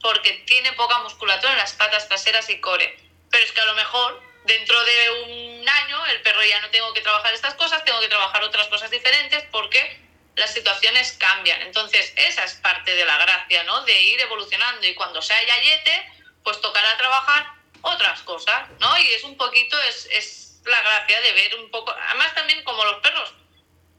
porque 0.00 0.42
tiene 0.46 0.72
poca 0.72 0.98
musculatura 1.00 1.52
en 1.52 1.58
las 1.58 1.74
patas 1.74 2.08
traseras 2.08 2.48
y 2.50 2.60
core. 2.60 2.96
Pero 3.30 3.44
es 3.44 3.52
que 3.52 3.60
a 3.60 3.66
lo 3.66 3.74
mejor 3.74 4.22
dentro 4.44 4.76
de 4.84 5.10
un 5.24 5.49
año 5.68 6.06
el 6.06 6.22
perro 6.22 6.44
ya 6.44 6.60
no 6.60 6.70
tengo 6.70 6.92
que 6.92 7.00
trabajar 7.00 7.32
estas 7.34 7.54
cosas, 7.54 7.84
tengo 7.84 8.00
que 8.00 8.08
trabajar 8.08 8.42
otras 8.42 8.68
cosas 8.68 8.90
diferentes 8.90 9.44
porque 9.50 10.00
las 10.36 10.52
situaciones 10.52 11.12
cambian. 11.12 11.60
Entonces, 11.62 12.12
esa 12.16 12.44
es 12.44 12.54
parte 12.54 12.94
de 12.94 13.04
la 13.04 13.18
gracia, 13.18 13.62
¿no? 13.64 13.82
De 13.82 14.02
ir 14.02 14.20
evolucionando 14.20 14.86
y 14.86 14.94
cuando 14.94 15.20
sea 15.20 15.42
yayete, 15.44 16.12
pues 16.42 16.60
tocará 16.60 16.96
trabajar 16.96 17.52
otras 17.82 18.20
cosas, 18.22 18.68
¿no? 18.78 18.98
Y 18.98 19.08
es 19.12 19.24
un 19.24 19.36
poquito, 19.36 19.80
es, 19.82 20.06
es 20.10 20.60
la 20.64 20.80
gracia 20.82 21.20
de 21.20 21.32
ver 21.32 21.54
un 21.56 21.70
poco, 21.70 21.94
además 22.08 22.34
también 22.34 22.62
como 22.64 22.84
los 22.84 23.00
perros, 23.00 23.34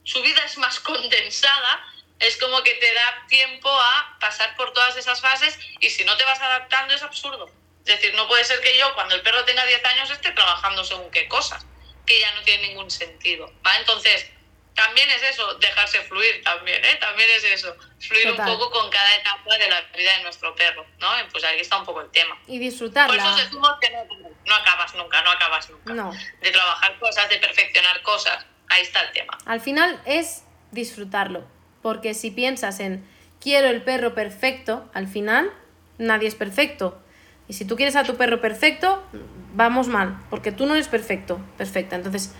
su 0.04 0.22
vida 0.22 0.42
es 0.44 0.56
más 0.58 0.80
condensada, 0.80 1.86
es 2.18 2.36
como 2.36 2.62
que 2.62 2.74
te 2.74 2.94
da 2.94 3.26
tiempo 3.28 3.68
a 3.68 4.16
pasar 4.20 4.54
por 4.56 4.72
todas 4.72 4.96
esas 4.96 5.20
fases 5.20 5.58
y 5.80 5.90
si 5.90 6.04
no 6.04 6.16
te 6.16 6.24
vas 6.24 6.40
adaptando 6.40 6.94
es 6.94 7.02
absurdo. 7.02 7.50
Es 7.84 8.00
decir, 8.00 8.14
no 8.14 8.28
puede 8.28 8.44
ser 8.44 8.60
que 8.60 8.78
yo 8.78 8.94
cuando 8.94 9.14
el 9.14 9.22
perro 9.22 9.44
tenga 9.44 9.64
10 9.64 9.84
años 9.84 10.10
esté 10.10 10.30
trabajando 10.32 10.84
según 10.84 11.10
qué 11.10 11.28
cosas, 11.28 11.66
que 12.06 12.20
ya 12.20 12.32
no 12.34 12.42
tiene 12.42 12.68
ningún 12.68 12.90
sentido. 12.90 13.52
¿vale? 13.62 13.80
Entonces, 13.80 14.30
también 14.74 15.08
es 15.10 15.22
eso, 15.22 15.54
dejarse 15.54 16.00
fluir 16.02 16.42
también, 16.42 16.82
¿eh? 16.84 16.96
También 17.00 17.28
es 17.36 17.44
eso, 17.44 17.76
fluir 18.00 18.30
un 18.30 18.36
poco 18.36 18.70
con 18.70 18.90
cada 18.90 19.16
etapa 19.16 19.58
de 19.58 19.68
la 19.68 19.80
vida 19.96 20.16
de 20.16 20.22
nuestro 20.22 20.54
perro, 20.54 20.86
¿no? 20.98 21.08
pues 21.30 21.44
ahí 21.44 21.60
está 21.60 21.78
un 21.78 21.84
poco 21.84 22.00
el 22.00 22.10
tema. 22.10 22.38
Y 22.46 22.58
disfrutarla. 22.58 23.22
Por 23.22 23.32
eso 23.32 23.36
decimos 23.36 23.70
que 23.80 23.90
no, 23.90 24.54
acabas 24.54 24.94
nunca, 24.94 25.22
no 25.22 25.30
acabas 25.30 25.70
nunca. 25.70 25.92
No. 25.92 26.12
De 26.40 26.50
trabajar 26.50 26.98
cosas, 26.98 27.28
de 27.28 27.36
perfeccionar 27.38 28.00
cosas, 28.02 28.46
ahí 28.68 28.82
está 28.82 29.02
el 29.02 29.12
tema. 29.12 29.36
Al 29.44 29.60
final 29.60 30.00
es 30.06 30.44
disfrutarlo, 30.70 31.46
porque 31.82 32.14
si 32.14 32.30
piensas 32.30 32.80
en 32.80 33.06
quiero 33.40 33.68
el 33.68 33.82
perro 33.82 34.14
perfecto, 34.14 34.90
al 34.94 35.06
final 35.06 35.52
nadie 35.98 36.28
es 36.28 36.34
perfecto. 36.34 37.01
Y 37.52 37.54
si 37.54 37.66
tú 37.66 37.76
quieres 37.76 37.96
a 37.96 38.04
tu 38.04 38.14
perro 38.14 38.40
perfecto, 38.40 39.02
vamos 39.54 39.86
mal, 39.86 40.16
porque 40.30 40.52
tú 40.52 40.64
no 40.64 40.72
eres 40.72 40.88
perfecto, 40.88 41.38
perfecta. 41.58 41.96
Entonces, 41.96 42.32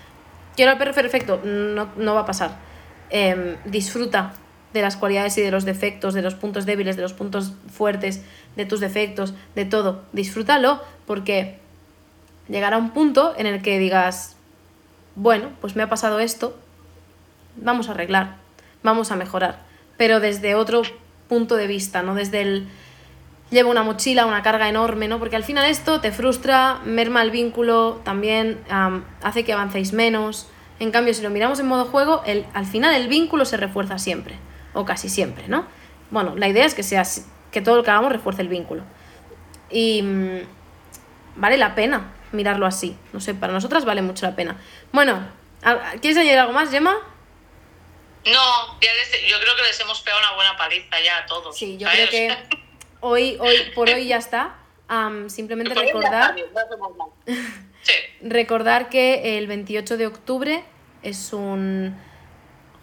quiero 0.57 0.73
al 0.73 0.79
perro 0.79 0.95
perfecto, 0.95 1.39
no, 1.45 2.15
va 2.15 2.21
a 2.21 2.25
pasar. 2.25 2.57
Em, 3.11 3.59
disfruta 3.67 4.33
de 4.73 4.81
las 4.81 4.97
cualidades 4.97 5.37
y 5.37 5.43
de 5.43 5.51
los 5.51 5.67
defectos, 5.67 6.15
de 6.15 6.23
los 6.23 6.35
puntos 6.35 6.65
débiles, 6.65 6.97
de 6.97 7.03
los 7.03 7.13
puntos 7.13 7.53
fuertes, 7.71 8.23
de 8.57 8.65
tus 8.65 8.81
defectos, 8.81 9.35
de 9.55 9.67
todo. 9.67 10.03
Disfrútalo 10.15 10.81
porque 11.07 11.59
llegará 12.49 12.79
un 12.79 12.93
punto 12.93 13.35
en 13.37 13.45
el 13.45 13.61
que 13.61 13.79
digas, 13.79 14.37
bueno, 15.15 15.51
pues 15.61 15.77
me 15.77 15.83
ha 15.83 15.91
pasado 15.91 16.21
esto, 16.21 16.57
vamos 17.57 17.91
a 17.91 17.93
arreglar, 17.93 18.37
vamos 18.83 19.11
a 19.11 19.17
mejorar, 19.17 19.59
pero 19.99 20.21
desde 20.21 20.55
otro 20.55 20.81
punto 21.29 21.57
de 21.57 21.67
vista, 21.67 22.03
no 22.03 22.15
desde 22.15 22.41
el 22.41 22.69
lleva 23.53 23.71
una 23.71 23.83
mochila, 23.83 24.27
una 24.27 24.43
carga 24.43 24.69
enorme, 24.69 25.07
¿no? 25.07 25.19
Porque 25.19 25.37
al 25.37 25.45
final 25.45 25.67
esto 25.67 26.01
te 26.01 26.11
frustra, 26.11 26.81
merma 26.85 27.23
el 27.23 27.31
vínculo, 27.31 28.01
también 28.05 28.65
hace 29.23 29.45
que 29.45 29.53
avancéis 29.53 29.93
menos. 29.93 30.49
En 30.81 30.91
cambio, 30.91 31.15
si 31.15 31.23
lo 31.23 31.31
miramos 31.31 31.61
en 31.61 31.67
modo 31.67 31.85
juego, 31.85 32.23
el, 32.27 32.47
al 32.55 32.67
final 32.67 32.95
el 32.95 33.07
vínculo 33.09 33.45
se 33.45 33.57
refuerza 33.57 33.99
siempre, 33.99 34.37
o 34.73 34.85
casi 34.85 35.09
siempre, 35.09 35.47
¿no? 35.47 35.67
Bueno, 36.11 36.35
la 36.35 36.49
idea 36.49 36.65
es 36.65 36.75
que, 36.75 36.83
sea, 36.83 37.05
que 37.53 37.61
todo 37.61 37.77
lo 37.77 37.85
que 37.85 37.91
hagamos 37.91 38.11
refuerce 38.11 38.43
el 38.43 38.49
vínculo. 38.49 38.83
Y 39.71 40.03
mm, 40.03 40.39
vale 41.37 41.59
la 41.59 41.75
pena 41.75 42.13
mirarlo 42.33 42.67
así. 42.67 42.97
No 43.13 43.21
sé, 43.21 43.35
para 43.35 43.53
nosotras 43.53 43.85
vale 43.85 44.03
mucho 44.03 44.27
la 44.27 44.35
pena. 44.35 44.57
Bueno, 44.93 45.23
¿quieres 46.01 46.19
añadir 46.19 46.39
algo 46.39 46.53
más, 46.53 46.71
Gemma? 46.71 46.97
No, 48.25 48.81
yo 48.81 49.41
creo 49.41 49.57
que 49.57 49.63
les 49.63 49.81
hemos 49.81 50.01
pegado 50.01 50.23
una 50.23 50.35
buena 50.37 50.57
paliza 50.57 51.01
ya 51.01 51.19
a 51.19 51.27
todos. 51.27 51.57
Sí, 51.57 51.77
yo 51.77 51.89
creo 51.89 52.09
que 52.09 52.37
hoy, 53.03 53.37
hoy, 53.41 53.57
por 53.75 53.91
hoy 53.91 54.07
ya 54.07 54.17
está. 54.17 54.55
simplemente 55.27 55.75
recordar, 55.75 56.35
recordar 58.23 58.89
que 58.89 59.37
el 59.37 59.47
28 59.47 59.99
de 59.99 60.07
octubre 60.07 60.65
es 61.03 61.33
un 61.35 61.95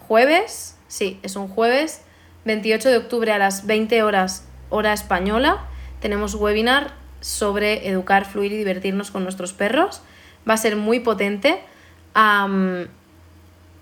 jueves, 0.07 0.77
sí, 0.87 1.19
es 1.23 1.35
un 1.35 1.47
jueves, 1.47 2.03
28 2.45 2.89
de 2.89 2.97
octubre 2.97 3.31
a 3.31 3.39
las 3.39 3.65
20 3.65 4.03
horas 4.03 4.47
hora 4.69 4.93
española, 4.93 5.65
tenemos 5.99 6.35
webinar 6.35 6.93
sobre 7.21 7.89
educar, 7.89 8.25
fluir 8.25 8.51
y 8.51 8.57
divertirnos 8.57 9.11
con 9.11 9.23
nuestros 9.23 9.53
perros. 9.53 10.01
Va 10.47 10.53
a 10.53 10.57
ser 10.57 10.75
muy 10.75 10.99
potente. 10.99 11.59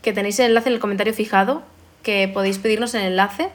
que 0.01 0.13
tenéis 0.13 0.39
el 0.39 0.47
enlace 0.47 0.69
en 0.69 0.75
el 0.75 0.79
comentario 0.79 1.13
fijado, 1.13 1.63
que 2.03 2.29
podéis 2.33 2.59
pedirnos 2.59 2.93
el 2.93 3.03
enlace 3.03 3.49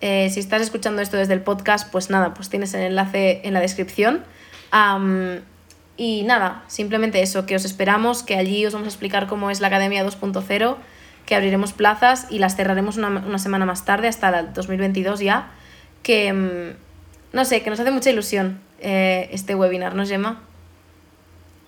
eh, 0.00 0.30
si 0.32 0.40
estás 0.40 0.62
escuchando 0.62 1.02
esto 1.02 1.16
desde 1.16 1.34
el 1.34 1.42
podcast, 1.42 1.90
pues 1.90 2.10
nada, 2.10 2.34
pues 2.34 2.48
tienes 2.48 2.72
el 2.74 2.82
enlace 2.82 3.40
en 3.44 3.54
la 3.54 3.60
descripción. 3.60 4.24
y 5.96 6.22
nada, 6.22 6.64
simplemente 6.68 7.20
eso, 7.22 7.46
que 7.46 7.56
os 7.56 7.64
esperamos, 7.64 8.22
que 8.22 8.36
allí 8.36 8.64
os 8.64 8.72
vamos 8.72 8.86
a 8.86 8.90
explicar 8.90 9.26
cómo 9.26 9.50
es 9.50 9.60
la 9.60 9.66
Academia 9.66 10.04
2.0, 10.04 10.76
que 11.26 11.34
abriremos 11.34 11.72
plazas 11.72 12.26
y 12.30 12.38
las 12.38 12.56
cerraremos 12.56 12.96
una, 12.96 13.38
semana 13.38 13.66
más 13.66 13.84
tarde, 13.84 14.08
hasta 14.08 14.38
el 14.38 14.52
2022 14.52 15.20
ya, 15.20 15.50
que 16.02 16.32
mm, 16.32 16.76
no 17.32 17.44
sé, 17.44 17.62
que 17.62 17.70
nos 17.70 17.80
hace 17.80 17.90
mucha 17.90 18.10
ilusión 18.10 18.62
eh, 18.80 19.28
este 19.32 19.54
webinar, 19.54 19.94
¿no, 19.94 20.06
Gemma? 20.06 20.42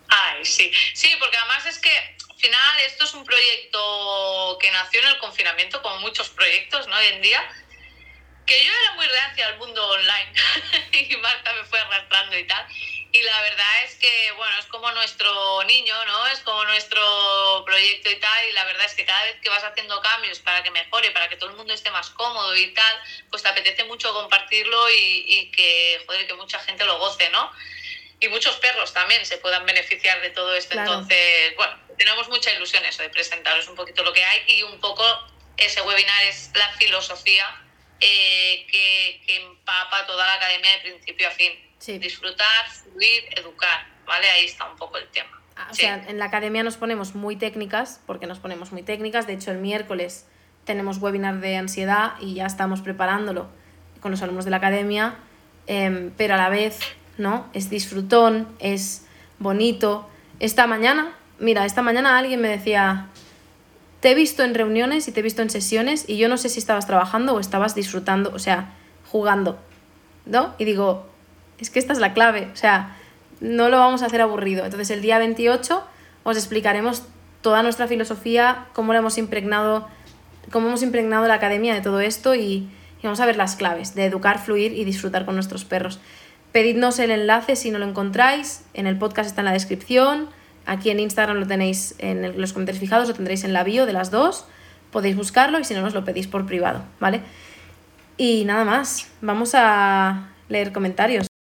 Ay, 0.08 0.44
sí, 0.44 0.70
sí, 0.94 1.08
porque 1.18 1.36
además 1.36 1.66
es 1.66 1.78
que 1.78 1.90
al 1.90 2.36
final 2.36 2.80
esto 2.86 3.04
es 3.04 3.14
un 3.14 3.24
proyecto 3.24 4.58
que 4.60 4.70
nació 4.70 5.00
en 5.00 5.08
el 5.08 5.18
confinamiento, 5.18 5.82
como 5.82 5.98
muchos 5.98 6.30
proyectos, 6.30 6.88
¿no? 6.88 6.96
Hoy 6.96 7.06
en 7.14 7.22
día 7.22 7.40
que 8.46 8.64
yo 8.64 8.72
era 8.72 8.92
muy 8.92 9.06
reacia 9.06 9.46
al 9.48 9.58
mundo 9.58 9.86
online 9.88 10.32
y 10.92 11.16
Marta 11.16 11.52
me 11.54 11.64
fue 11.64 11.78
arrastrando 11.80 12.38
y 12.38 12.44
tal. 12.46 12.66
Y 13.12 13.22
la 13.22 13.40
verdad 13.42 13.84
es 13.84 13.96
que, 13.96 14.32
bueno, 14.36 14.56
es 14.60 14.66
como 14.66 14.90
nuestro 14.92 15.64
niño, 15.64 15.94
¿no? 16.04 16.26
Es 16.28 16.38
como 16.40 16.64
nuestro 16.64 17.64
proyecto 17.66 18.08
y 18.08 18.16
tal. 18.16 18.48
Y 18.48 18.52
la 18.52 18.64
verdad 18.64 18.86
es 18.86 18.94
que 18.94 19.04
cada 19.04 19.24
vez 19.24 19.36
que 19.42 19.48
vas 19.48 19.64
haciendo 19.64 20.00
cambios 20.00 20.38
para 20.38 20.62
que 20.62 20.70
mejore, 20.70 21.10
para 21.10 21.28
que 21.28 21.36
todo 21.36 21.50
el 21.50 21.56
mundo 21.56 21.74
esté 21.74 21.90
más 21.90 22.10
cómodo 22.10 22.54
y 22.54 22.68
tal, 22.72 23.02
pues 23.30 23.42
te 23.42 23.48
apetece 23.48 23.82
mucho 23.84 24.12
compartirlo 24.12 24.90
y, 24.90 25.24
y 25.26 25.50
que, 25.50 26.02
joder, 26.06 26.26
que 26.28 26.34
mucha 26.34 26.60
gente 26.60 26.84
lo 26.84 26.98
goce, 26.98 27.28
¿no? 27.30 27.50
Y 28.20 28.28
muchos 28.28 28.56
perros 28.56 28.92
también 28.92 29.26
se 29.26 29.38
puedan 29.38 29.66
beneficiar 29.66 30.20
de 30.20 30.30
todo 30.30 30.54
esto. 30.54 30.78
Entonces, 30.78 31.56
bueno, 31.56 31.76
tenemos 31.98 32.28
mucha 32.28 32.52
ilusión 32.52 32.84
eso 32.84 33.02
de 33.02 33.10
presentaros 33.10 33.66
un 33.66 33.74
poquito 33.74 34.04
lo 34.04 34.12
que 34.12 34.24
hay 34.24 34.44
y 34.46 34.62
un 34.62 34.78
poco 34.78 35.04
ese 35.56 35.82
webinar 35.82 36.22
es 36.24 36.50
la 36.54 36.68
filosofía 36.78 37.46
eh, 38.00 38.66
que, 38.70 39.20
empapa 39.36 40.06
toda 40.06 40.26
la 40.26 40.34
academia 40.34 40.70
de 40.72 40.78
principio 40.78 41.28
a 41.28 41.30
fin. 41.30 41.52
Disfrutar, 42.00 42.70
fluir, 42.70 43.24
educar, 43.36 43.86
¿vale? 44.06 44.28
Ahí 44.30 44.44
está 44.44 44.70
un 44.70 44.76
poco 44.76 44.98
el 44.98 45.08
tema. 45.08 45.40
Ah, 45.56 45.68
o 45.70 45.74
sea, 45.74 46.04
en 46.08 46.18
la 46.18 46.26
academia 46.26 46.62
nos 46.62 46.76
ponemos 46.76 47.14
muy 47.14 47.36
técnicas, 47.36 48.00
porque 48.06 48.26
nos 48.26 48.38
ponemos 48.38 48.72
muy 48.72 48.82
técnicas. 48.82 49.26
De 49.26 49.34
hecho, 49.34 49.50
el 49.50 49.58
miércoles 49.58 50.26
tenemos 50.64 50.98
webinar 50.98 51.40
de 51.40 51.56
ansiedad 51.56 52.14
y 52.20 52.34
ya 52.34 52.46
estamos 52.46 52.80
preparándolo 52.80 53.48
con 54.00 54.10
los 54.10 54.22
alumnos 54.22 54.44
de 54.44 54.50
la 54.50 54.58
academia, 54.58 55.16
em, 55.66 56.10
pero 56.16 56.34
a 56.34 56.36
la 56.36 56.48
vez, 56.48 56.78
¿no? 57.18 57.48
Es 57.52 57.70
disfrutón, 57.70 58.48
es 58.58 59.06
bonito. 59.38 60.08
Esta 60.38 60.66
mañana, 60.66 61.12
mira, 61.38 61.64
esta 61.64 61.82
mañana 61.82 62.18
alguien 62.18 62.40
me 62.40 62.48
decía, 62.48 63.08
te 64.00 64.10
he 64.10 64.14
visto 64.14 64.42
en 64.42 64.54
reuniones 64.54 65.06
y 65.08 65.12
te 65.12 65.20
he 65.20 65.22
visto 65.22 65.42
en 65.42 65.50
sesiones 65.50 66.04
y 66.08 66.16
yo 66.16 66.28
no 66.28 66.38
sé 66.38 66.48
si 66.48 66.58
estabas 66.58 66.86
trabajando 66.86 67.34
o 67.34 67.40
estabas 67.40 67.74
disfrutando, 67.74 68.32
o 68.34 68.38
sea, 68.38 68.74
jugando, 69.10 69.58
¿no? 70.24 70.54
Y 70.58 70.64
digo, 70.64 71.06
es 71.58 71.70
que 71.70 71.78
esta 71.78 71.92
es 71.92 71.98
la 71.98 72.14
clave, 72.14 72.48
o 72.52 72.56
sea, 72.56 72.96
no 73.40 73.68
lo 73.68 73.78
vamos 73.78 74.02
a 74.02 74.06
hacer 74.06 74.22
aburrido. 74.22 74.64
Entonces 74.64 74.90
el 74.90 75.02
día 75.02 75.18
28 75.18 75.84
os 76.22 76.36
explicaremos 76.36 77.04
toda 77.42 77.62
nuestra 77.62 77.86
filosofía, 77.88 78.66
cómo 78.72 78.92
la 78.92 79.00
hemos 79.00 79.18
impregnado, 79.18 79.86
cómo 80.50 80.68
hemos 80.68 80.82
impregnado 80.82 81.26
la 81.28 81.34
academia 81.34 81.74
de 81.74 81.80
todo 81.82 82.00
esto 82.00 82.34
y, 82.34 82.40
y 82.40 83.04
vamos 83.04 83.20
a 83.20 83.26
ver 83.26 83.36
las 83.36 83.56
claves 83.56 83.94
de 83.94 84.06
educar, 84.06 84.38
fluir 84.38 84.72
y 84.72 84.84
disfrutar 84.84 85.26
con 85.26 85.34
nuestros 85.34 85.64
perros. 85.66 86.00
Pedidnos 86.52 86.98
el 86.98 87.10
enlace 87.10 87.54
si 87.54 87.70
no 87.70 87.78
lo 87.78 87.86
encontráis, 87.86 88.64
en 88.74 88.86
el 88.86 88.98
podcast 88.98 89.28
está 89.28 89.42
en 89.42 89.46
la 89.46 89.52
descripción 89.52 90.28
Aquí 90.66 90.90
en 90.90 91.00
Instagram 91.00 91.38
lo 91.38 91.46
tenéis 91.46 91.94
en 91.98 92.40
los 92.40 92.52
comentarios 92.52 92.80
fijados, 92.80 93.08
lo 93.08 93.14
tendréis 93.14 93.44
en 93.44 93.52
la 93.52 93.64
bio 93.64 93.86
de 93.86 93.92
las 93.92 94.10
dos. 94.10 94.46
Podéis 94.92 95.16
buscarlo 95.16 95.58
y 95.58 95.64
si 95.64 95.74
no, 95.74 95.82
nos 95.82 95.94
lo 95.94 96.04
pedís 96.04 96.26
por 96.26 96.46
privado, 96.46 96.82
¿vale? 96.98 97.22
Y 98.16 98.44
nada 98.44 98.64
más, 98.64 99.08
vamos 99.20 99.52
a 99.54 100.28
leer 100.48 100.72
comentarios. 100.72 101.30